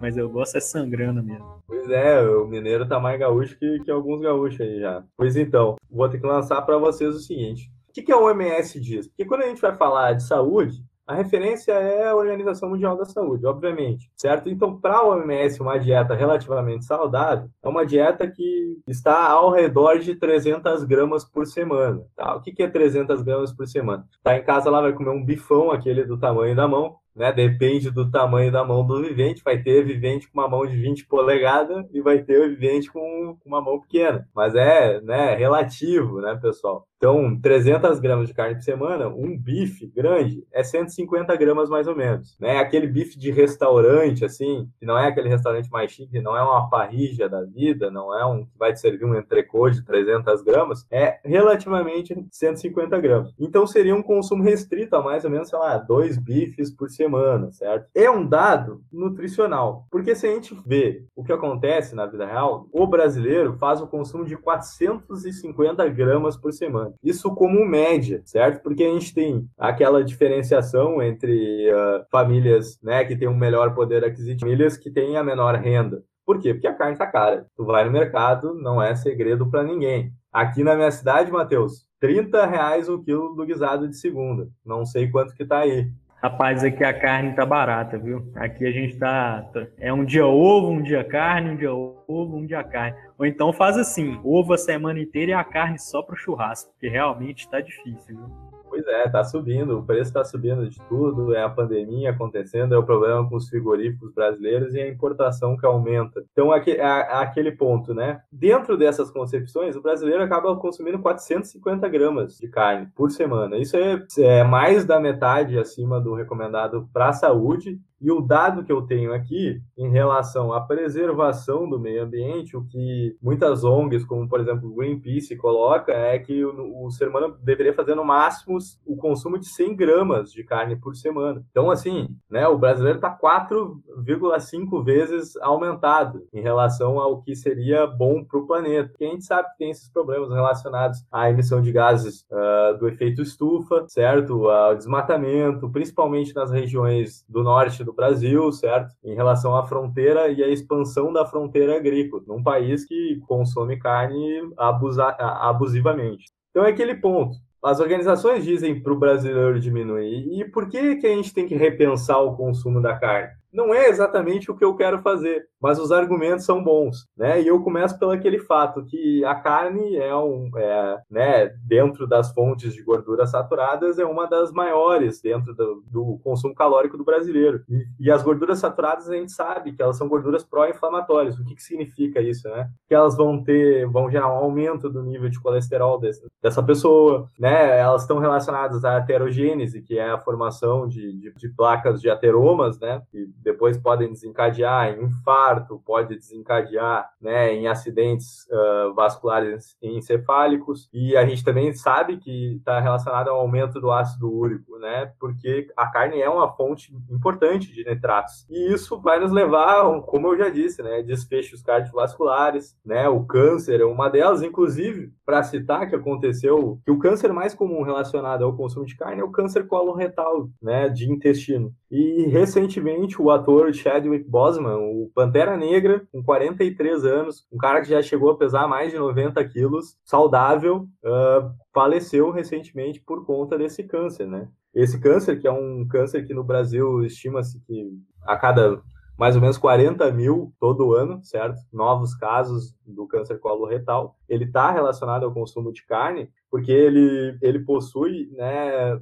Mas 0.00 0.16
eu 0.16 0.30
gosto 0.30 0.56
é 0.56 0.60
sangrando 0.60 1.20
mesmo. 1.20 1.62
Pois 1.66 1.90
é, 1.90 2.22
o 2.22 2.46
mineiro 2.46 2.86
tá 2.86 3.00
mais 3.00 3.18
gaúcho 3.18 3.58
que, 3.58 3.80
que 3.80 3.90
alguns 3.90 4.20
gaúchos 4.20 4.60
aí 4.60 4.78
já. 4.78 5.02
Pois 5.16 5.36
então, 5.36 5.76
vou 5.90 6.08
ter 6.08 6.20
que 6.20 6.26
lançar 6.26 6.62
para 6.62 6.78
vocês 6.78 7.14
o 7.14 7.18
seguinte. 7.18 7.68
O 7.88 7.92
que, 7.92 8.02
que 8.02 8.12
a 8.12 8.18
OMS 8.18 8.78
diz? 8.78 9.08
Porque 9.08 9.24
quando 9.24 9.42
a 9.42 9.48
gente 9.48 9.60
vai 9.60 9.74
falar 9.74 10.12
de 10.12 10.22
saúde, 10.22 10.80
a 11.10 11.14
referência 11.14 11.72
é 11.72 12.06
a 12.06 12.14
Organização 12.14 12.70
Mundial 12.70 12.96
da 12.96 13.04
Saúde, 13.04 13.44
obviamente, 13.44 14.08
certo? 14.16 14.48
Então, 14.48 14.80
para 14.80 14.98
a 14.98 15.08
OMS, 15.08 15.60
uma 15.60 15.76
dieta 15.76 16.14
relativamente 16.14 16.84
saudável 16.84 17.50
é 17.60 17.68
uma 17.68 17.84
dieta 17.84 18.30
que 18.30 18.78
está 18.86 19.28
ao 19.28 19.50
redor 19.50 19.98
de 19.98 20.14
300 20.14 20.84
gramas 20.84 21.24
por 21.24 21.48
semana. 21.48 22.00
Tá? 22.14 22.36
O 22.36 22.40
que 22.40 22.62
é 22.62 22.68
300 22.68 23.22
gramas 23.22 23.52
por 23.52 23.66
semana? 23.66 24.06
Tá 24.22 24.36
em 24.36 24.44
casa 24.44 24.70
lá, 24.70 24.80
vai 24.80 24.92
comer 24.92 25.10
um 25.10 25.24
bifão, 25.24 25.72
aquele 25.72 26.04
do 26.04 26.16
tamanho 26.16 26.54
da 26.54 26.68
mão, 26.68 26.94
né? 27.14 27.32
Depende 27.32 27.90
do 27.90 28.08
tamanho 28.08 28.52
da 28.52 28.64
mão 28.64 28.86
do 28.86 29.02
vivente. 29.02 29.42
Vai 29.44 29.60
ter 29.60 29.84
vivente 29.84 30.30
com 30.30 30.38
uma 30.38 30.48
mão 30.48 30.64
de 30.64 30.76
20 30.76 31.06
polegadas 31.06 31.86
e 31.92 32.00
vai 32.00 32.22
ter 32.22 32.50
vivente 32.50 32.88
com 32.90 33.36
uma 33.44 33.60
mão 33.60 33.80
pequena. 33.80 34.28
Mas 34.32 34.54
é 34.54 35.00
né, 35.00 35.34
relativo, 35.34 36.20
né, 36.20 36.38
pessoal? 36.40 36.86
Então, 37.00 37.34
300 37.40 37.98
gramas 37.98 38.28
de 38.28 38.34
carne 38.34 38.56
por 38.56 38.62
semana, 38.62 39.08
um 39.08 39.34
bife 39.34 39.86
grande 39.86 40.46
é 40.52 40.62
150 40.62 41.34
gramas 41.34 41.70
mais 41.70 41.88
ou 41.88 41.96
menos. 41.96 42.36
Né? 42.38 42.58
Aquele 42.58 42.86
bife 42.86 43.18
de 43.18 43.30
restaurante, 43.30 44.22
assim, 44.22 44.68
que 44.78 44.84
não 44.84 44.98
é 44.98 45.08
aquele 45.08 45.30
restaurante 45.30 45.70
mais 45.70 45.90
chique, 45.90 46.20
não 46.20 46.36
é 46.36 46.42
uma 46.42 46.68
parrija 46.68 47.26
da 47.26 47.42
vida, 47.42 47.90
não 47.90 48.14
é 48.14 48.22
um 48.26 48.44
que 48.44 48.58
vai 48.58 48.74
te 48.74 48.80
servir 48.80 49.06
um 49.06 49.16
entrecô 49.16 49.70
de 49.70 49.82
300 49.82 50.42
gramas, 50.42 50.86
é 50.90 51.18
relativamente 51.24 52.14
150 52.30 53.00
gramas. 53.00 53.32
Então, 53.38 53.66
seria 53.66 53.96
um 53.96 54.02
consumo 54.02 54.42
restrito 54.42 54.94
a 54.94 55.02
mais 55.02 55.24
ou 55.24 55.30
menos, 55.30 55.48
sei 55.48 55.58
lá, 55.58 55.78
dois 55.78 56.18
bifes 56.18 56.70
por 56.70 56.90
semana, 56.90 57.50
certo? 57.50 57.88
É 57.94 58.10
um 58.10 58.26
dado 58.26 58.82
nutricional, 58.92 59.86
porque 59.90 60.14
se 60.14 60.26
a 60.26 60.34
gente 60.34 60.54
vê 60.66 61.02
o 61.16 61.24
que 61.24 61.32
acontece 61.32 61.94
na 61.94 62.04
vida 62.04 62.26
real, 62.26 62.68
o 62.70 62.86
brasileiro 62.86 63.54
faz 63.54 63.80
o 63.80 63.86
consumo 63.86 64.26
de 64.26 64.36
450 64.36 65.88
gramas 65.88 66.36
por 66.36 66.52
semana. 66.52 66.89
Isso 67.02 67.34
como 67.34 67.64
média, 67.64 68.22
certo? 68.24 68.62
Porque 68.62 68.84
a 68.84 68.90
gente 68.92 69.14
tem 69.14 69.48
aquela 69.58 70.04
diferenciação 70.04 71.02
entre 71.02 71.70
uh, 71.72 72.04
famílias 72.10 72.78
né, 72.82 73.04
que 73.04 73.16
têm 73.16 73.28
um 73.28 73.36
melhor 73.36 73.74
poder 73.74 74.04
aquisitivo 74.04 74.36
e 74.36 74.40
famílias 74.40 74.76
que 74.76 74.90
têm 74.90 75.16
a 75.16 75.24
menor 75.24 75.54
renda. 75.56 76.02
Por 76.24 76.38
quê? 76.38 76.54
Porque 76.54 76.66
a 76.66 76.74
carne 76.74 76.92
está 76.92 77.06
cara. 77.06 77.46
Tu 77.56 77.64
vai 77.64 77.84
no 77.84 77.90
mercado, 77.90 78.54
não 78.54 78.80
é 78.80 78.94
segredo 78.94 79.50
para 79.50 79.64
ninguém. 79.64 80.12
Aqui 80.32 80.62
na 80.62 80.76
minha 80.76 80.90
cidade, 80.90 81.32
Matheus, 81.32 81.86
30 81.98 82.46
reais 82.46 82.88
o 82.88 83.02
quilo 83.02 83.34
do 83.34 83.44
guisado 83.44 83.88
de 83.88 83.96
segunda. 83.96 84.48
Não 84.64 84.86
sei 84.86 85.10
quanto 85.10 85.34
que 85.34 85.44
tá 85.44 85.58
aí. 85.58 85.90
Rapaz, 86.22 86.62
aqui 86.62 86.84
a 86.84 86.92
carne 86.92 87.34
tá 87.34 87.46
barata, 87.46 87.98
viu? 87.98 88.30
Aqui 88.36 88.66
a 88.66 88.70
gente 88.70 88.98
tá. 88.98 89.42
É 89.78 89.90
um 89.90 90.04
dia 90.04 90.26
ovo, 90.26 90.70
um 90.70 90.82
dia 90.82 91.02
carne, 91.02 91.50
um 91.50 91.56
dia 91.56 91.72
ovo, 91.72 92.36
um 92.36 92.44
dia 92.44 92.62
carne. 92.62 92.94
Ou 93.20 93.26
então 93.26 93.52
faz 93.52 93.76
assim: 93.76 94.18
ovo 94.24 94.54
a 94.54 94.58
semana 94.58 94.98
inteira 94.98 95.32
e 95.32 95.34
a 95.34 95.44
carne 95.44 95.78
só 95.78 96.00
pro 96.00 96.16
churrasco, 96.16 96.72
porque 96.72 96.88
realmente 96.88 97.48
tá 97.50 97.60
difícil, 97.60 98.16
viu? 98.16 98.50
Pois 98.66 98.86
é, 98.86 99.08
tá 99.08 99.24
subindo, 99.24 99.78
o 99.78 99.82
preço 99.82 100.10
está 100.10 100.24
subindo 100.24 100.70
de 100.70 100.78
tudo, 100.88 101.34
é 101.34 101.42
a 101.42 101.50
pandemia 101.50 102.10
acontecendo, 102.10 102.72
é 102.72 102.78
o 102.78 102.84
problema 102.84 103.28
com 103.28 103.34
os 103.34 103.48
frigoríficos 103.48 104.14
brasileiros 104.14 104.72
e 104.74 104.80
a 104.80 104.88
importação 104.88 105.56
que 105.56 105.66
aumenta. 105.66 106.24
Então, 106.30 106.52
aquele 106.52 107.50
ponto, 107.50 107.92
né? 107.92 108.20
Dentro 108.30 108.78
dessas 108.78 109.10
concepções, 109.10 109.74
o 109.74 109.82
brasileiro 109.82 110.22
acaba 110.22 110.56
consumindo 110.56 111.00
450 111.00 111.88
gramas 111.88 112.38
de 112.38 112.46
carne 112.46 112.88
por 112.94 113.10
semana. 113.10 113.58
Isso 113.58 113.76
é, 113.76 114.06
é 114.18 114.44
mais 114.44 114.84
da 114.84 115.00
metade 115.00 115.58
acima 115.58 116.00
do 116.00 116.14
recomendado 116.14 116.88
para 116.92 117.08
a 117.08 117.12
saúde 117.12 117.76
e 118.00 118.10
o 118.10 118.20
dado 118.20 118.64
que 118.64 118.72
eu 118.72 118.82
tenho 118.82 119.12
aqui 119.12 119.60
em 119.76 119.90
relação 119.90 120.52
à 120.52 120.60
preservação 120.60 121.68
do 121.68 121.78
meio 121.78 122.04
ambiente, 122.04 122.56
o 122.56 122.64
que 122.64 123.16
muitas 123.22 123.62
ONGs, 123.62 124.04
como 124.04 124.28
por 124.28 124.40
exemplo 124.40 124.74
Greenpeace, 124.74 125.36
coloca 125.36 125.92
é 125.92 126.18
que 126.18 126.44
o, 126.44 126.86
o 126.86 126.90
ser 126.90 127.08
humano 127.08 127.36
deveria 127.42 127.74
fazer 127.74 127.94
no 127.94 128.04
máximo 128.04 128.58
o 128.86 128.96
consumo 128.96 129.38
de 129.38 129.46
100 129.46 129.76
gramas 129.76 130.32
de 130.32 130.42
carne 130.44 130.76
por 130.76 130.96
semana. 130.96 131.44
Então, 131.50 131.70
assim, 131.70 132.08
né, 132.30 132.46
o 132.48 132.58
brasileiro 132.58 132.98
está 132.98 133.16
4,5 133.16 134.84
vezes 134.84 135.36
aumentado 135.38 136.26
em 136.32 136.40
relação 136.40 136.98
ao 136.98 137.20
que 137.22 137.34
seria 137.34 137.86
bom 137.86 138.24
para 138.24 138.38
o 138.38 138.46
planeta. 138.46 138.88
Porque 138.88 139.04
a 139.04 139.08
gente 139.08 139.24
sabe 139.24 139.50
que 139.50 139.58
tem 139.58 139.70
esses 139.70 139.90
problemas 139.90 140.30
relacionados 140.30 141.04
à 141.12 141.30
emissão 141.30 141.60
de 141.60 141.72
gases 141.72 142.24
uh, 142.30 142.78
do 142.78 142.88
efeito 142.88 143.22
estufa, 143.22 143.84
certo? 143.88 144.48
Ao 144.48 144.74
desmatamento, 144.74 145.70
principalmente 145.70 146.34
nas 146.34 146.50
regiões 146.50 147.24
do 147.28 147.42
norte 147.42 147.84
do 147.84 147.89
do 147.90 147.96
Brasil, 147.96 148.50
certo? 148.52 148.94
Em 149.04 149.14
relação 149.14 149.56
à 149.56 149.66
fronteira 149.66 150.28
e 150.28 150.42
à 150.42 150.48
expansão 150.48 151.12
da 151.12 151.26
fronteira 151.26 151.76
agrícola, 151.76 152.22
num 152.26 152.42
país 152.42 152.84
que 152.84 153.20
consome 153.26 153.78
carne 153.78 154.40
abusa 154.56 155.04
abusivamente. 155.18 156.24
Então 156.50 156.64
é 156.64 156.70
aquele 156.70 156.94
ponto. 156.94 157.36
As 157.62 157.78
organizações 157.78 158.44
dizem 158.44 158.82
para 158.82 158.92
o 158.92 158.98
brasileiro 158.98 159.60
diminuir. 159.60 160.40
E 160.40 160.44
por 160.50 160.68
que, 160.68 160.96
que 160.96 161.06
a 161.06 161.14
gente 161.14 161.34
tem 161.34 161.46
que 161.46 161.54
repensar 161.54 162.18
o 162.18 162.34
consumo 162.34 162.80
da 162.80 162.96
carne? 162.96 163.39
Não 163.52 163.74
é 163.74 163.88
exatamente 163.88 164.50
o 164.50 164.56
que 164.56 164.64
eu 164.64 164.74
quero 164.76 165.00
fazer, 165.00 165.46
mas 165.60 165.78
os 165.78 165.92
argumentos 165.92 166.44
são 166.44 166.62
bons, 166.62 167.06
né? 167.16 167.40
E 167.42 167.48
eu 167.48 167.62
começo 167.62 167.98
pelo 167.98 168.12
aquele 168.12 168.38
fato 168.38 168.84
que 168.86 169.24
a 169.24 169.34
carne 169.34 169.96
é 169.96 170.14
um, 170.16 170.50
é, 170.56 170.98
né, 171.10 171.48
dentro 171.64 172.06
das 172.06 172.32
fontes 172.32 172.72
de 172.72 172.82
gorduras 172.82 173.30
saturadas 173.30 173.98
é 173.98 174.04
uma 174.04 174.26
das 174.26 174.52
maiores 174.52 175.20
dentro 175.20 175.54
do, 175.54 175.84
do 175.86 176.20
consumo 176.22 176.54
calórico 176.54 176.96
do 176.96 177.04
brasileiro. 177.04 177.62
E, 177.68 177.86
e, 177.98 178.10
as 178.10 178.22
gorduras 178.22 178.58
saturadas 178.58 179.08
a 179.08 179.14
gente 179.14 179.32
sabe 179.32 179.72
que 179.72 179.82
elas 179.82 179.96
são 179.96 180.08
gorduras 180.08 180.44
pró-inflamatórias. 180.44 181.38
O 181.38 181.44
que, 181.44 181.54
que 181.54 181.62
significa 181.62 182.20
isso, 182.20 182.48
né? 182.48 182.68
Que 182.88 182.94
elas 182.94 183.16
vão 183.16 183.42
ter, 183.42 183.86
vão 183.86 184.10
gerar 184.10 184.28
um 184.28 184.38
aumento 184.38 184.88
do 184.88 185.02
nível 185.02 185.28
de 185.28 185.40
colesterol 185.40 185.98
desse, 185.98 186.26
dessa 186.42 186.62
pessoa, 186.62 187.28
né? 187.38 187.78
Elas 187.78 188.02
estão 188.02 188.18
relacionadas 188.18 188.84
à 188.84 188.96
aterogênese, 188.96 189.82
que 189.82 189.98
é 189.98 190.10
a 190.10 190.18
formação 190.18 190.88
de, 190.88 191.12
de, 191.18 191.32
de 191.34 191.48
placas 191.50 192.00
de 192.00 192.10
ateromas, 192.10 192.78
né? 192.78 193.02
Que 193.10 193.28
depois 193.42 193.78
podem 193.78 194.12
desencadear 194.12 194.90
em 194.90 195.04
infarto, 195.04 195.82
pode 195.84 196.14
desencadear, 196.16 197.10
né, 197.20 197.52
em 197.52 197.66
acidentes 197.66 198.46
uh, 198.50 198.94
vasculares 198.94 199.76
encefálicos. 199.82 200.88
E 200.92 201.16
a 201.16 201.24
gente 201.26 201.44
também 201.44 201.72
sabe 201.72 202.18
que 202.18 202.56
está 202.56 202.80
relacionado 202.80 203.28
ao 203.28 203.40
aumento 203.40 203.80
do 203.80 203.90
ácido 203.90 204.32
úrico, 204.32 204.78
né? 204.78 205.12
Porque 205.18 205.68
a 205.76 205.86
carne 205.86 206.20
é 206.20 206.28
uma 206.28 206.50
fonte 206.54 206.92
importante 207.10 207.72
de 207.72 207.84
nitratos. 207.84 208.46
E 208.48 208.72
isso 208.72 209.00
vai 209.00 209.18
nos 209.20 209.32
levar, 209.32 210.00
como 210.02 210.28
eu 210.28 210.38
já 210.38 210.48
disse, 210.48 210.82
né, 210.82 211.02
desfechos 211.02 211.62
cardiovasculares, 211.62 212.76
né? 212.84 213.08
O 213.08 213.24
câncer 213.24 213.80
é 213.80 213.84
uma 213.84 214.08
delas, 214.08 214.42
inclusive, 214.42 215.12
para 215.24 215.42
citar 215.42 215.88
que 215.88 215.94
aconteceu, 215.94 216.80
que 216.84 216.90
o 216.90 216.98
câncer 216.98 217.32
mais 217.32 217.54
comum 217.54 217.82
relacionado 217.82 218.44
ao 218.44 218.56
consumo 218.56 218.84
de 218.84 218.96
carne 218.96 219.20
é 219.20 219.24
o 219.24 219.30
câncer 219.30 219.66
coloretal, 219.66 220.48
né, 220.60 220.88
de 220.88 221.10
intestino. 221.10 221.72
E 221.90 222.26
recentemente 222.26 223.20
o 223.20 223.29
ator 223.32 223.72
Chadwick 223.72 224.28
Boseman, 224.28 224.76
o 224.76 225.10
Pantera 225.14 225.56
Negra, 225.56 226.06
com 226.12 226.22
43 226.22 227.04
anos, 227.04 227.46
um 227.52 227.58
cara 227.58 227.80
que 227.80 227.88
já 227.88 228.02
chegou 228.02 228.30
a 228.30 228.36
pesar 228.36 228.68
mais 228.68 228.92
de 228.92 228.98
90 228.98 229.42
quilos, 229.48 229.96
saudável, 230.04 230.88
uh, 231.04 231.50
faleceu 231.72 232.30
recentemente 232.30 233.00
por 233.00 233.24
conta 233.24 233.56
desse 233.58 233.84
câncer, 233.84 234.26
né? 234.26 234.48
Esse 234.74 235.00
câncer, 235.00 235.40
que 235.40 235.48
é 235.48 235.52
um 235.52 235.86
câncer 235.88 236.26
que 236.26 236.34
no 236.34 236.44
Brasil 236.44 237.04
estima-se 237.04 237.60
que 237.60 237.90
a 238.22 238.36
cada 238.36 238.80
mais 239.20 239.34
ou 239.34 239.42
menos 239.42 239.58
40 239.58 240.10
mil 240.12 240.50
todo 240.58 240.94
ano, 240.94 241.22
certo? 241.22 241.60
Novos 241.70 242.14
casos 242.14 242.74
do 242.86 243.06
câncer 243.06 243.38
coloretal. 243.38 244.16
Ele 244.26 244.44
está 244.44 244.70
relacionado 244.70 245.24
ao 245.24 245.34
consumo 245.34 245.70
de 245.74 245.84
carne, 245.84 246.30
porque 246.50 246.72
ele, 246.72 247.38
ele 247.40 247.60
possui 247.60 248.28
né, 248.32 249.00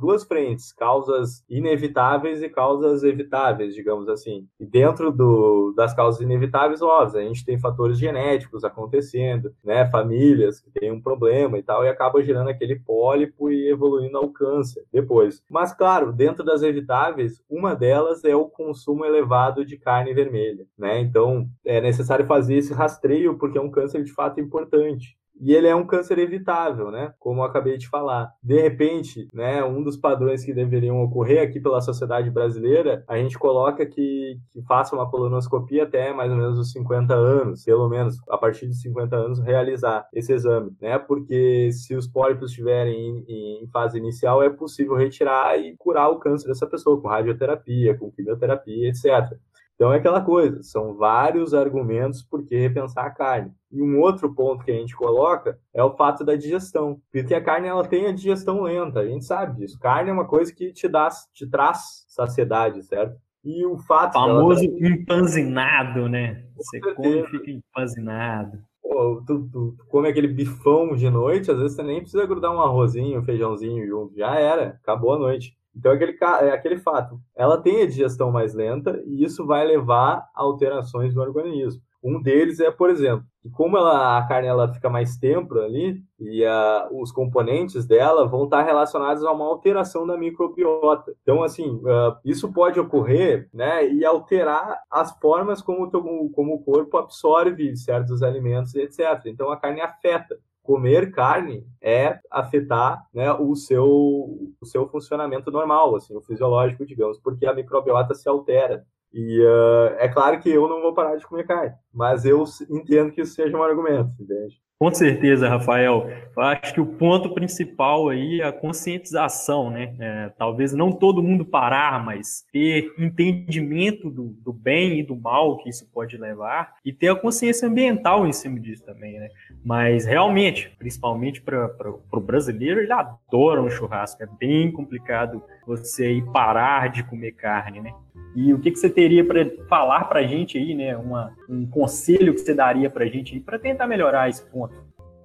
duas 0.00 0.24
frentes, 0.24 0.72
causas 0.72 1.44
inevitáveis 1.48 2.42
e 2.42 2.48
causas 2.48 3.02
evitáveis, 3.02 3.74
digamos 3.74 4.08
assim. 4.08 4.46
E 4.60 4.64
dentro 4.64 5.10
do, 5.10 5.72
das 5.76 5.94
causas 5.94 6.20
inevitáveis, 6.20 6.80
óbvio, 6.80 7.20
a 7.20 7.24
gente 7.24 7.44
tem 7.44 7.58
fatores 7.58 7.98
genéticos 7.98 8.62
acontecendo, 8.62 9.52
né, 9.64 9.90
famílias 9.90 10.60
que 10.60 10.70
têm 10.70 10.92
um 10.92 11.00
problema 11.00 11.58
e 11.58 11.62
tal, 11.62 11.84
e 11.84 11.88
acaba 11.88 12.22
gerando 12.22 12.50
aquele 12.50 12.76
pólipo 12.76 13.50
e 13.50 13.68
evoluindo 13.68 14.16
ao 14.16 14.28
câncer 14.28 14.84
depois. 14.92 15.42
Mas, 15.50 15.74
claro, 15.74 16.12
dentro 16.12 16.44
das 16.44 16.62
evitáveis, 16.62 17.42
uma 17.50 17.74
delas 17.74 18.24
é 18.24 18.36
o 18.36 18.48
consumo 18.48 19.04
elevado 19.04 19.64
de 19.64 19.76
carne 19.76 20.14
vermelha, 20.14 20.66
né? 20.78 21.00
Então, 21.00 21.48
é 21.64 21.80
necessário 21.80 22.26
fazer 22.26 22.56
esse 22.56 22.72
rastreio, 22.72 23.36
porque 23.36 23.58
é 23.58 23.60
um 23.60 23.70
câncer 23.70 24.04
de 24.04 24.12
fato 24.12 24.40
importante 24.40 25.16
e 25.40 25.52
ele 25.52 25.66
é 25.66 25.74
um 25.74 25.86
câncer 25.86 26.18
evitável, 26.18 26.90
né? 26.90 27.12
Como 27.18 27.40
eu 27.40 27.44
acabei 27.44 27.76
de 27.76 27.88
falar. 27.88 28.32
De 28.42 28.60
repente, 28.60 29.28
né, 29.32 29.64
um 29.64 29.82
dos 29.82 29.96
padrões 29.96 30.44
que 30.44 30.54
deveriam 30.54 31.02
ocorrer 31.02 31.42
aqui 31.42 31.60
pela 31.60 31.80
sociedade 31.80 32.30
brasileira, 32.30 33.04
a 33.08 33.16
gente 33.16 33.38
coloca 33.38 33.84
que, 33.84 34.38
que 34.50 34.62
faça 34.62 34.94
uma 34.94 35.10
colonoscopia 35.10 35.84
até 35.84 36.12
mais 36.12 36.30
ou 36.30 36.36
menos 36.36 36.58
os 36.58 36.72
50 36.72 37.14
anos, 37.14 37.64
pelo 37.64 37.88
menos 37.88 38.16
a 38.28 38.38
partir 38.38 38.68
de 38.68 38.76
50 38.80 39.16
anos 39.16 39.40
realizar 39.40 40.06
esse 40.12 40.32
exame, 40.32 40.72
né? 40.80 40.98
Porque 40.98 41.70
se 41.72 41.94
os 41.94 42.06
pólipos 42.06 42.50
estiverem 42.50 43.24
em, 43.28 43.64
em 43.64 43.68
fase 43.68 43.98
inicial, 43.98 44.42
é 44.42 44.50
possível 44.50 44.94
retirar 44.94 45.58
e 45.58 45.76
curar 45.76 46.08
o 46.10 46.18
câncer 46.18 46.48
dessa 46.48 46.66
pessoa 46.66 47.00
com 47.00 47.08
radioterapia, 47.08 47.96
com 47.98 48.10
quimioterapia, 48.10 48.88
etc. 48.88 49.36
Então 49.74 49.92
é 49.92 49.96
aquela 49.96 50.20
coisa, 50.20 50.62
são 50.62 50.94
vários 50.94 51.52
argumentos 51.52 52.22
por 52.22 52.44
que 52.44 52.56
repensar 52.56 53.06
a 53.06 53.10
carne. 53.10 53.52
E 53.72 53.82
um 53.82 54.00
outro 54.00 54.32
ponto 54.32 54.64
que 54.64 54.70
a 54.70 54.74
gente 54.74 54.94
coloca 54.94 55.58
é 55.72 55.82
o 55.82 55.96
fato 55.96 56.24
da 56.24 56.36
digestão, 56.36 57.00
porque 57.12 57.34
a 57.34 57.42
carne 57.42 57.66
ela 57.66 57.84
tem 57.84 58.06
a 58.06 58.12
digestão 58.12 58.62
lenta, 58.62 59.00
a 59.00 59.06
gente 59.06 59.24
sabe 59.24 59.58
disso. 59.58 59.78
Carne 59.80 60.10
é 60.10 60.12
uma 60.12 60.26
coisa 60.26 60.54
que 60.54 60.72
te 60.72 60.86
dá, 60.86 61.08
te 61.32 61.48
traz 61.48 62.04
saciedade, 62.08 62.82
certo? 62.84 63.16
E 63.44 63.66
o 63.66 63.76
fato 63.76 64.16
o 64.16 64.20
famoso 64.20 64.60
dela... 64.60 64.94
empanzinado, 64.94 66.08
né? 66.08 66.44
Você 66.56 66.80
come 66.94 67.20
e 67.20 67.26
fica 67.26 67.50
empanzinado. 67.50 68.58
Pô, 68.80 69.22
tu, 69.26 69.48
tu, 69.50 69.74
tu, 69.76 69.84
come 69.88 70.08
aquele 70.08 70.28
bifão 70.28 70.94
de 70.94 71.10
noite, 71.10 71.50
às 71.50 71.58
vezes 71.58 71.74
você 71.74 71.82
nem 71.82 72.00
precisa 72.00 72.26
grudar 72.26 72.54
um 72.54 72.60
arrozinho, 72.60 73.18
um 73.18 73.24
feijãozinho 73.24 73.86
junto, 73.86 74.16
já 74.16 74.38
era, 74.38 74.78
acabou 74.82 75.14
a 75.14 75.18
noite. 75.18 75.56
Então, 75.76 75.92
é 75.92 75.94
aquele, 75.94 76.16
é 76.22 76.50
aquele 76.50 76.78
fato. 76.78 77.20
Ela 77.34 77.60
tem 77.60 77.82
a 77.82 77.86
digestão 77.86 78.30
mais 78.30 78.54
lenta 78.54 79.02
e 79.06 79.24
isso 79.24 79.46
vai 79.46 79.66
levar 79.66 80.28
a 80.34 80.42
alterações 80.42 81.14
no 81.14 81.22
organismo. 81.22 81.82
Um 82.04 82.20
deles 82.20 82.60
é, 82.60 82.70
por 82.70 82.90
exemplo, 82.90 83.24
que 83.40 83.48
como 83.48 83.78
ela, 83.78 84.18
a 84.18 84.28
carne 84.28 84.46
ela 84.46 84.70
fica 84.70 84.90
mais 84.90 85.16
tempo 85.16 85.58
ali 85.58 86.02
e 86.20 86.44
a, 86.44 86.86
os 86.92 87.10
componentes 87.10 87.86
dela 87.86 88.26
vão 88.26 88.44
estar 88.44 88.62
relacionados 88.62 89.24
a 89.24 89.32
uma 89.32 89.46
alteração 89.46 90.06
da 90.06 90.14
microbiota. 90.14 91.14
Então, 91.22 91.42
assim, 91.42 91.76
uh, 91.76 92.14
isso 92.22 92.52
pode 92.52 92.78
ocorrer, 92.78 93.48
né, 93.54 93.88
e 93.88 94.04
alterar 94.04 94.82
as 94.90 95.18
formas 95.18 95.62
como, 95.62 95.90
como 95.90 96.54
o 96.54 96.62
corpo 96.62 96.98
absorve 96.98 97.74
certos 97.74 98.22
alimentos, 98.22 98.74
etc. 98.74 99.22
Então, 99.24 99.50
a 99.50 99.56
carne 99.56 99.80
afeta 99.80 100.38
comer 100.64 101.12
carne 101.12 101.64
é 101.80 102.18
afetar 102.30 103.04
né, 103.12 103.30
o, 103.34 103.54
seu, 103.54 103.84
o 103.86 104.64
seu 104.64 104.88
funcionamento 104.88 105.50
normal, 105.50 105.94
assim, 105.94 106.16
o 106.16 106.22
fisiológico, 106.22 106.86
digamos, 106.86 107.20
porque 107.20 107.46
a 107.46 107.54
microbiota 107.54 108.14
se 108.14 108.28
altera. 108.28 108.82
E 109.12 109.40
uh, 109.42 109.94
é 109.98 110.08
claro 110.08 110.40
que 110.40 110.48
eu 110.48 110.66
não 110.66 110.80
vou 110.80 110.94
parar 110.94 111.16
de 111.16 111.26
comer 111.26 111.46
carne, 111.46 111.72
mas 111.92 112.24
eu 112.24 112.42
entendo 112.70 113.12
que 113.12 113.20
isso 113.20 113.34
seja 113.34 113.56
um 113.56 113.62
argumento, 113.62 114.10
entende? 114.18 114.60
Com 114.84 114.92
certeza, 114.92 115.48
Rafael. 115.48 116.10
Eu 116.36 116.42
acho 116.42 116.74
que 116.74 116.80
o 116.80 116.84
ponto 116.84 117.32
principal 117.32 118.10
aí 118.10 118.42
é 118.42 118.44
a 118.44 118.52
conscientização, 118.52 119.70
né? 119.70 119.94
É, 119.98 120.28
talvez 120.36 120.74
não 120.74 120.92
todo 120.92 121.22
mundo 121.22 121.42
parar, 121.42 122.04
mas 122.04 122.44
ter 122.52 122.92
entendimento 122.98 124.10
do, 124.10 124.36
do, 124.44 124.52
bem 124.52 124.98
e 124.98 125.02
do 125.02 125.16
mal 125.16 125.56
que 125.56 125.70
isso 125.70 125.88
pode 125.90 126.18
levar 126.18 126.74
e 126.84 126.92
ter 126.92 127.08
a 127.08 127.16
consciência 127.16 127.66
ambiental 127.66 128.26
em 128.26 128.32
cima 128.34 128.60
disso 128.60 128.84
também, 128.84 129.18
né? 129.18 129.30
Mas 129.64 130.04
realmente, 130.04 130.70
principalmente 130.78 131.40
para 131.40 131.70
o 132.12 132.20
brasileiro, 132.20 132.78
ele 132.78 132.92
adora 132.92 133.62
um 133.62 133.70
churrasco. 133.70 134.22
É 134.22 134.28
bem 134.38 134.70
complicado 134.70 135.42
você 135.66 136.12
ir 136.12 136.24
parar 136.32 136.90
de 136.90 137.02
comer 137.04 137.32
carne, 137.32 137.80
né? 137.80 137.92
E 138.34 138.52
o 138.52 138.58
que, 138.58 138.70
que 138.70 138.78
você 138.78 138.90
teria 138.90 139.24
para 139.24 139.48
falar 139.68 140.04
para 140.04 140.20
a 140.20 140.24
gente 140.24 140.58
aí, 140.58 140.74
né? 140.74 140.96
Uma, 140.96 141.32
um 141.48 141.66
conselho 141.66 142.34
que 142.34 142.40
você 142.40 142.54
daria 142.54 142.90
para 142.90 143.04
a 143.04 143.08
gente 143.08 143.38
para 143.40 143.58
tentar 143.58 143.86
melhorar 143.86 144.28
esse 144.28 144.44
ponto? 144.50 144.74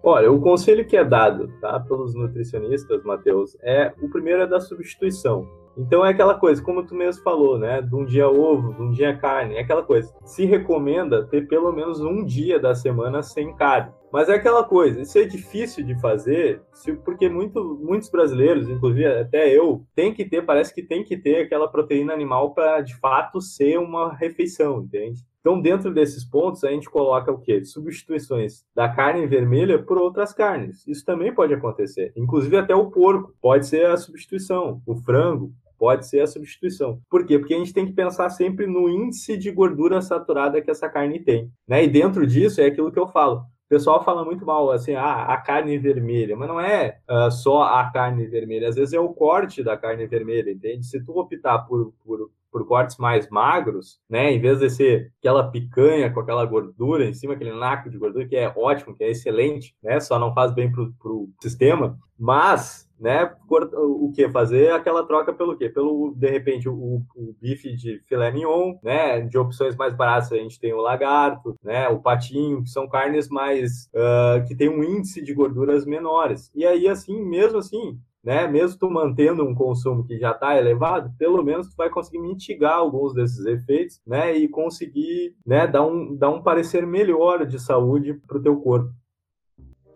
Olha, 0.01 0.31
o 0.31 0.39
conselho 0.39 0.85
que 0.85 0.95
é 0.95 1.03
dado 1.03 1.49
tá, 1.59 1.79
pelos 1.79 2.15
nutricionistas, 2.15 3.03
Matheus, 3.03 3.57
é 3.61 3.91
o 4.01 4.09
primeiro 4.09 4.43
é 4.43 4.47
da 4.47 4.59
substituição. 4.59 5.45
Então 5.77 6.05
é 6.05 6.09
aquela 6.09 6.35
coisa, 6.35 6.61
como 6.61 6.85
tu 6.85 6.95
mesmo 6.95 7.23
falou, 7.23 7.57
né? 7.57 7.81
De 7.81 7.95
um 7.95 8.05
dia 8.05 8.29
ovo, 8.29 8.73
de 8.73 8.81
um 8.81 8.91
dia 8.91 9.15
carne, 9.17 9.55
é 9.55 9.61
aquela 9.61 9.83
coisa. 9.83 10.13
Se 10.23 10.45
recomenda 10.45 11.25
ter 11.25 11.47
pelo 11.47 11.71
menos 11.71 11.99
um 11.99 12.23
dia 12.23 12.59
da 12.59 12.75
semana 12.75 13.23
sem 13.23 13.55
carne. 13.55 13.91
Mas 14.11 14.27
é 14.27 14.33
aquela 14.33 14.63
coisa, 14.63 15.01
isso 15.01 15.17
é 15.17 15.25
difícil 15.25 15.85
de 15.85 15.99
fazer, 15.99 16.61
porque 17.05 17.29
muito, 17.29 17.77
muitos 17.81 18.09
brasileiros, 18.09 18.67
inclusive 18.67 19.05
até 19.05 19.49
eu, 19.55 19.85
tem 19.95 20.13
que 20.13 20.25
ter, 20.25 20.43
parece 20.43 20.73
que 20.73 20.81
tem 20.81 21.03
que 21.03 21.15
ter 21.15 21.43
aquela 21.43 21.67
proteína 21.67 22.13
animal 22.13 22.53
para 22.53 22.81
de 22.81 22.95
fato 22.97 23.39
ser 23.39 23.77
uma 23.77 24.13
refeição, 24.13 24.81
entende? 24.81 25.21
Então, 25.39 25.61
dentro 25.61 25.93
desses 25.93 26.25
pontos, 26.25 26.63
a 26.63 26.69
gente 26.69 26.89
coloca 26.89 27.31
o 27.31 27.39
quê? 27.39 27.63
Substituições 27.63 28.65
da 28.75 28.89
carne 28.89 29.25
vermelha 29.25 29.81
por 29.81 29.97
outras 29.97 30.33
carnes. 30.33 30.85
Isso 30.85 31.05
também 31.05 31.33
pode 31.33 31.53
acontecer. 31.53 32.11
Inclusive, 32.15 32.57
até 32.57 32.75
o 32.75 32.91
porco 32.91 33.33
pode 33.41 33.65
ser 33.65 33.85
a 33.85 33.95
substituição. 33.95 34.81
O 34.85 34.95
frango 34.95 35.53
pode 35.77 36.05
ser 36.07 36.19
a 36.19 36.27
substituição. 36.27 36.99
Por 37.09 37.25
quê? 37.25 37.39
Porque 37.39 37.53
a 37.53 37.57
gente 37.57 37.73
tem 37.73 37.85
que 37.85 37.93
pensar 37.93 38.29
sempre 38.29 38.67
no 38.67 38.89
índice 38.89 39.37
de 39.37 39.49
gordura 39.49 40.01
saturada 40.01 40.61
que 40.61 40.69
essa 40.69 40.89
carne 40.89 41.23
tem. 41.23 41.49
Né? 41.65 41.85
E 41.85 41.87
dentro 41.87 42.27
disso 42.27 42.59
é 42.59 42.65
aquilo 42.65 42.91
que 42.91 42.99
eu 42.99 43.07
falo. 43.07 43.43
O 43.69 43.75
pessoal 43.75 44.03
fala 44.03 44.25
muito 44.25 44.43
mal, 44.43 44.71
assim, 44.71 44.95
ah, 44.95 45.25
a 45.25 45.37
carne 45.37 45.77
vermelha, 45.77 46.35
mas 46.35 46.49
não 46.49 46.59
é 46.59 46.97
uh, 47.07 47.29
só 47.29 47.61
a 47.61 47.87
carne 47.91 48.25
vermelha, 48.25 48.67
às 48.67 48.75
vezes 48.75 48.95
é 48.95 48.99
o 48.99 49.13
corte 49.13 49.61
da 49.61 49.77
carne 49.77 50.07
vermelha, 50.07 50.49
entende? 50.49 50.87
Se 50.87 50.99
tu 51.05 51.19
optar 51.19 51.59
por, 51.59 51.93
por, 52.03 52.31
por 52.51 52.67
cortes 52.67 52.97
mais 52.97 53.29
magros, 53.29 54.01
né, 54.09 54.31
em 54.33 54.41
vez 54.41 54.57
de 54.57 54.71
ser 54.71 55.13
aquela 55.19 55.51
picanha 55.51 56.11
com 56.11 56.19
aquela 56.19 56.43
gordura 56.47 57.05
em 57.05 57.13
cima, 57.13 57.35
aquele 57.35 57.53
naco 57.53 57.91
de 57.91 57.97
gordura 57.99 58.27
que 58.27 58.35
é 58.35 58.51
ótimo, 58.57 58.95
que 58.95 59.03
é 59.03 59.11
excelente, 59.11 59.75
né, 59.83 59.99
só 59.99 60.17
não 60.17 60.33
faz 60.33 60.51
bem 60.51 60.71
pro, 60.71 60.91
pro 60.93 61.29
sistema, 61.39 61.95
mas 62.17 62.88
né, 62.99 63.31
o 63.49 64.11
que 64.13 64.29
fazer 64.29 64.71
aquela 64.71 65.05
troca 65.05 65.33
pelo 65.33 65.57
quê? 65.57 65.69
Pelo 65.69 66.13
de 66.15 66.29
repente 66.29 66.67
o, 66.67 67.01
o, 67.15 67.35
bife 67.41 67.75
de 67.75 67.99
filé 68.07 68.31
mignon, 68.31 68.75
né, 68.83 69.21
de 69.21 69.37
opções 69.37 69.75
mais 69.75 69.95
baratas 69.95 70.31
a 70.31 70.37
gente 70.37 70.59
tem 70.59 70.73
o 70.73 70.81
lagarto, 70.81 71.55
né, 71.63 71.87
o 71.87 71.99
patinho, 71.99 72.63
que 72.63 72.69
são 72.69 72.87
carnes 72.87 73.29
mais 73.29 73.89
uh, 73.95 74.45
que 74.47 74.55
tem 74.55 74.69
um 74.69 74.83
índice 74.83 75.21
de 75.21 75.33
gorduras 75.33 75.85
menores. 75.85 76.51
E 76.53 76.65
aí 76.65 76.87
assim, 76.87 77.23
mesmo 77.23 77.59
assim, 77.59 77.97
né, 78.23 78.47
mesmo 78.47 78.77
tu 78.77 78.89
mantendo 78.89 79.43
um 79.43 79.55
consumo 79.55 80.05
que 80.05 80.17
já 80.17 80.31
está 80.31 80.57
elevado, 80.57 81.11
pelo 81.17 81.41
menos 81.43 81.69
tu 81.69 81.75
vai 81.77 81.89
conseguir 81.89 82.19
mitigar 82.19 82.73
alguns 82.73 83.13
desses 83.13 83.45
efeitos, 83.45 84.01
né, 84.05 84.35
e 84.35 84.47
conseguir, 84.47 85.35
né, 85.45 85.65
dar 85.65 85.85
um, 85.85 86.15
dar 86.15 86.29
um 86.29 86.41
parecer 86.41 86.85
melhor 86.85 87.45
de 87.45 87.59
saúde 87.59 88.13
para 88.27 88.37
o 88.37 88.41
teu 88.41 88.57
corpo. 88.57 88.91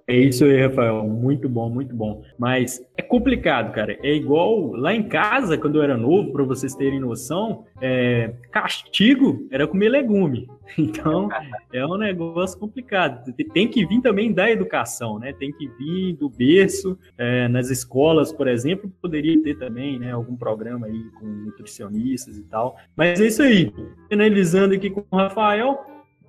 É 0.05 0.17
isso 0.17 0.43
aí, 0.43 0.61
Rafael. 0.61 1.03
Muito 1.07 1.47
bom, 1.47 1.69
muito 1.69 1.95
bom. 1.95 2.23
Mas 2.37 2.85
é 2.97 3.01
complicado, 3.01 3.73
cara. 3.73 3.97
É 4.03 4.13
igual 4.13 4.73
lá 4.73 4.93
em 4.93 5.03
casa, 5.03 5.57
quando 5.57 5.77
eu 5.77 5.83
era 5.83 5.95
novo, 5.95 6.31
para 6.33 6.43
vocês 6.43 6.75
terem 6.75 6.99
noção, 6.99 7.65
é... 7.81 8.33
castigo 8.51 9.47
era 9.49 9.67
comer 9.67 9.89
legume. 9.89 10.47
Então, 10.75 11.29
é 11.71 11.85
um 11.85 11.97
negócio 11.97 12.57
complicado. 12.57 13.31
Tem 13.53 13.67
que 13.67 13.85
vir 13.85 14.01
também 14.01 14.33
da 14.33 14.49
educação, 14.49 15.19
né? 15.19 15.31
Tem 15.33 15.51
que 15.51 15.67
vir 15.67 16.13
do 16.13 16.29
berço. 16.29 16.97
É, 17.17 17.47
nas 17.47 17.69
escolas, 17.69 18.31
por 18.31 18.47
exemplo, 18.47 18.91
poderia 19.01 19.39
ter 19.43 19.55
também, 19.59 19.99
né? 19.99 20.13
Algum 20.13 20.35
programa 20.35 20.87
aí 20.87 21.03
com 21.19 21.25
nutricionistas 21.25 22.37
e 22.37 22.43
tal. 22.43 22.77
Mas 22.95 23.19
é 23.19 23.27
isso 23.27 23.43
aí. 23.43 23.71
Finalizando 24.09 24.73
aqui 24.73 24.89
com 24.89 25.03
o 25.11 25.15
Rafael. 25.15 25.85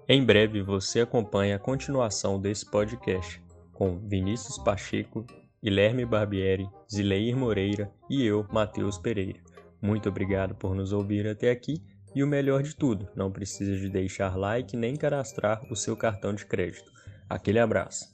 Em 0.07 0.23
breve 0.23 0.61
você 0.61 1.01
acompanha 1.01 1.57
a 1.57 1.59
continuação 1.59 2.39
desse 2.39 2.69
podcast 2.71 3.44
com 3.75 3.99
Vinícius 3.99 4.57
Pacheco, 4.59 5.27
Guilherme 5.63 6.07
Barbieri, 6.07 6.69
Zileir 6.91 7.37
Moreira 7.37 7.91
e 8.09 8.25
eu, 8.25 8.47
Matheus 8.51 8.97
Pereira. 8.97 9.41
Muito 9.83 10.09
obrigado 10.09 10.55
por 10.55 10.75
nos 10.75 10.93
ouvir 10.93 11.27
até 11.27 11.51
aqui 11.51 11.83
e 12.15 12.23
o 12.23 12.27
melhor 12.27 12.63
de 12.63 12.77
tudo, 12.77 13.09
não 13.17 13.31
precisa 13.31 13.77
de 13.77 13.89
deixar 13.89 14.37
like 14.37 14.77
nem 14.77 14.97
cadastrar 14.97 15.61
o 15.71 15.75
seu 15.75 15.97
cartão 15.97 16.33
de 16.33 16.47
crédito. 16.47 16.91
Aquele 17.29 17.59
abraço. 17.59 18.14